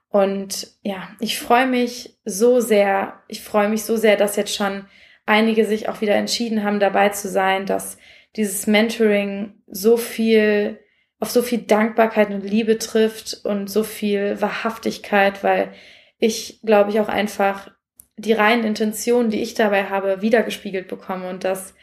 Und 0.10 0.68
ja, 0.82 1.10
ich 1.20 1.40
freue 1.40 1.68
mich 1.68 2.20
so 2.26 2.60
sehr, 2.60 3.22
ich 3.28 3.42
freue 3.42 3.70
mich 3.70 3.84
so 3.84 3.96
sehr, 3.96 4.18
dass 4.18 4.36
jetzt 4.36 4.56
schon 4.56 4.86
einige 5.26 5.66
sich 5.66 5.88
auch 5.88 6.02
wieder 6.02 6.16
entschieden 6.16 6.64
haben, 6.64 6.80
dabei 6.80 7.10
zu 7.10 7.30
sein, 7.30 7.68
dass 7.68 7.98
dieses 8.36 8.66
Mentoring 8.66 9.62
so 9.68 9.98
viel, 9.98 10.80
auf 11.20 11.30
so 11.30 11.44
viel 11.44 11.60
Dankbarkeit 11.60 12.32
und 12.32 12.42
Liebe 12.42 12.80
trifft 12.80 13.42
und 13.44 13.70
so 13.70 13.84
viel 13.84 14.42
Wahrhaftigkeit, 14.42 15.44
weil 15.44 15.74
ich 16.18 16.60
glaube 16.64 16.90
ich 16.90 17.00
auch 17.00 17.10
einfach 17.10 17.72
die 18.18 18.34
reinen 18.34 18.66
Intentionen, 18.66 19.30
die 19.30 19.42
ich 19.42 19.54
dabei 19.54 19.86
habe, 19.86 20.22
wiedergespiegelt 20.22 20.88
bekomme. 20.88 21.30
Und 21.30 21.44
das 21.44 21.74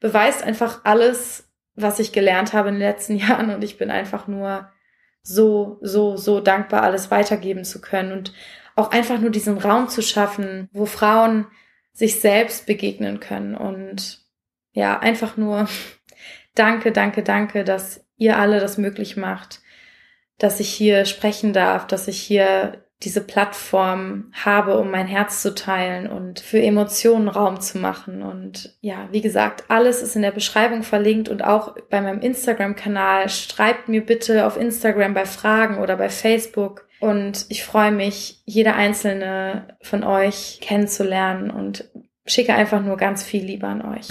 beweist 0.00 0.42
einfach 0.42 0.80
alles, 0.84 1.48
was 1.76 1.98
ich 1.98 2.12
gelernt 2.12 2.52
habe 2.52 2.70
in 2.70 2.74
den 2.76 2.82
letzten 2.82 3.16
Jahren. 3.18 3.50
Und 3.50 3.62
ich 3.62 3.78
bin 3.78 3.90
einfach 3.90 4.26
nur 4.26 4.68
so, 5.24 5.78
so, 5.80 6.16
so 6.16 6.40
dankbar, 6.40 6.82
alles 6.82 7.10
weitergeben 7.10 7.64
zu 7.64 7.80
können 7.80 8.12
und 8.12 8.32
auch 8.76 8.90
einfach 8.90 9.18
nur 9.18 9.30
diesen 9.30 9.58
Raum 9.58 9.88
zu 9.88 10.02
schaffen, 10.02 10.68
wo 10.72 10.86
Frauen 10.86 11.46
sich 11.92 12.20
selbst 12.20 12.66
begegnen 12.66 13.20
können. 13.20 13.56
Und 13.56 14.20
ja, 14.72 14.98
einfach 14.98 15.36
nur 15.36 15.68
danke, 16.54 16.92
danke, 16.92 17.22
danke, 17.22 17.64
dass 17.64 18.04
ihr 18.16 18.38
alle 18.38 18.60
das 18.60 18.78
möglich 18.78 19.16
macht, 19.16 19.60
dass 20.38 20.60
ich 20.60 20.68
hier 20.68 21.04
sprechen 21.06 21.52
darf, 21.52 21.86
dass 21.86 22.06
ich 22.06 22.20
hier 22.20 22.83
diese 23.04 23.20
Plattform 23.20 24.32
habe, 24.32 24.78
um 24.78 24.90
mein 24.90 25.06
Herz 25.06 25.42
zu 25.42 25.54
teilen 25.54 26.06
und 26.06 26.40
für 26.40 26.60
Emotionen 26.60 27.28
Raum 27.28 27.60
zu 27.60 27.78
machen. 27.78 28.22
Und 28.22 28.76
ja, 28.80 29.08
wie 29.10 29.20
gesagt, 29.20 29.64
alles 29.68 30.02
ist 30.02 30.16
in 30.16 30.22
der 30.22 30.30
Beschreibung 30.30 30.82
verlinkt 30.82 31.28
und 31.28 31.44
auch 31.44 31.76
bei 31.90 32.00
meinem 32.00 32.20
Instagram-Kanal. 32.20 33.28
Schreibt 33.28 33.88
mir 33.88 34.04
bitte 34.04 34.46
auf 34.46 34.56
Instagram 34.56 35.14
bei 35.14 35.26
Fragen 35.26 35.78
oder 35.78 35.96
bei 35.96 36.08
Facebook. 36.08 36.86
Und 37.00 37.46
ich 37.48 37.64
freue 37.64 37.92
mich, 37.92 38.40
jede 38.46 38.74
einzelne 38.74 39.76
von 39.82 40.04
euch 40.04 40.58
kennenzulernen 40.62 41.50
und 41.50 41.84
schicke 42.26 42.54
einfach 42.54 42.82
nur 42.82 42.96
ganz 42.96 43.22
viel 43.22 43.44
Liebe 43.44 43.66
an 43.66 43.82
euch. 43.82 44.08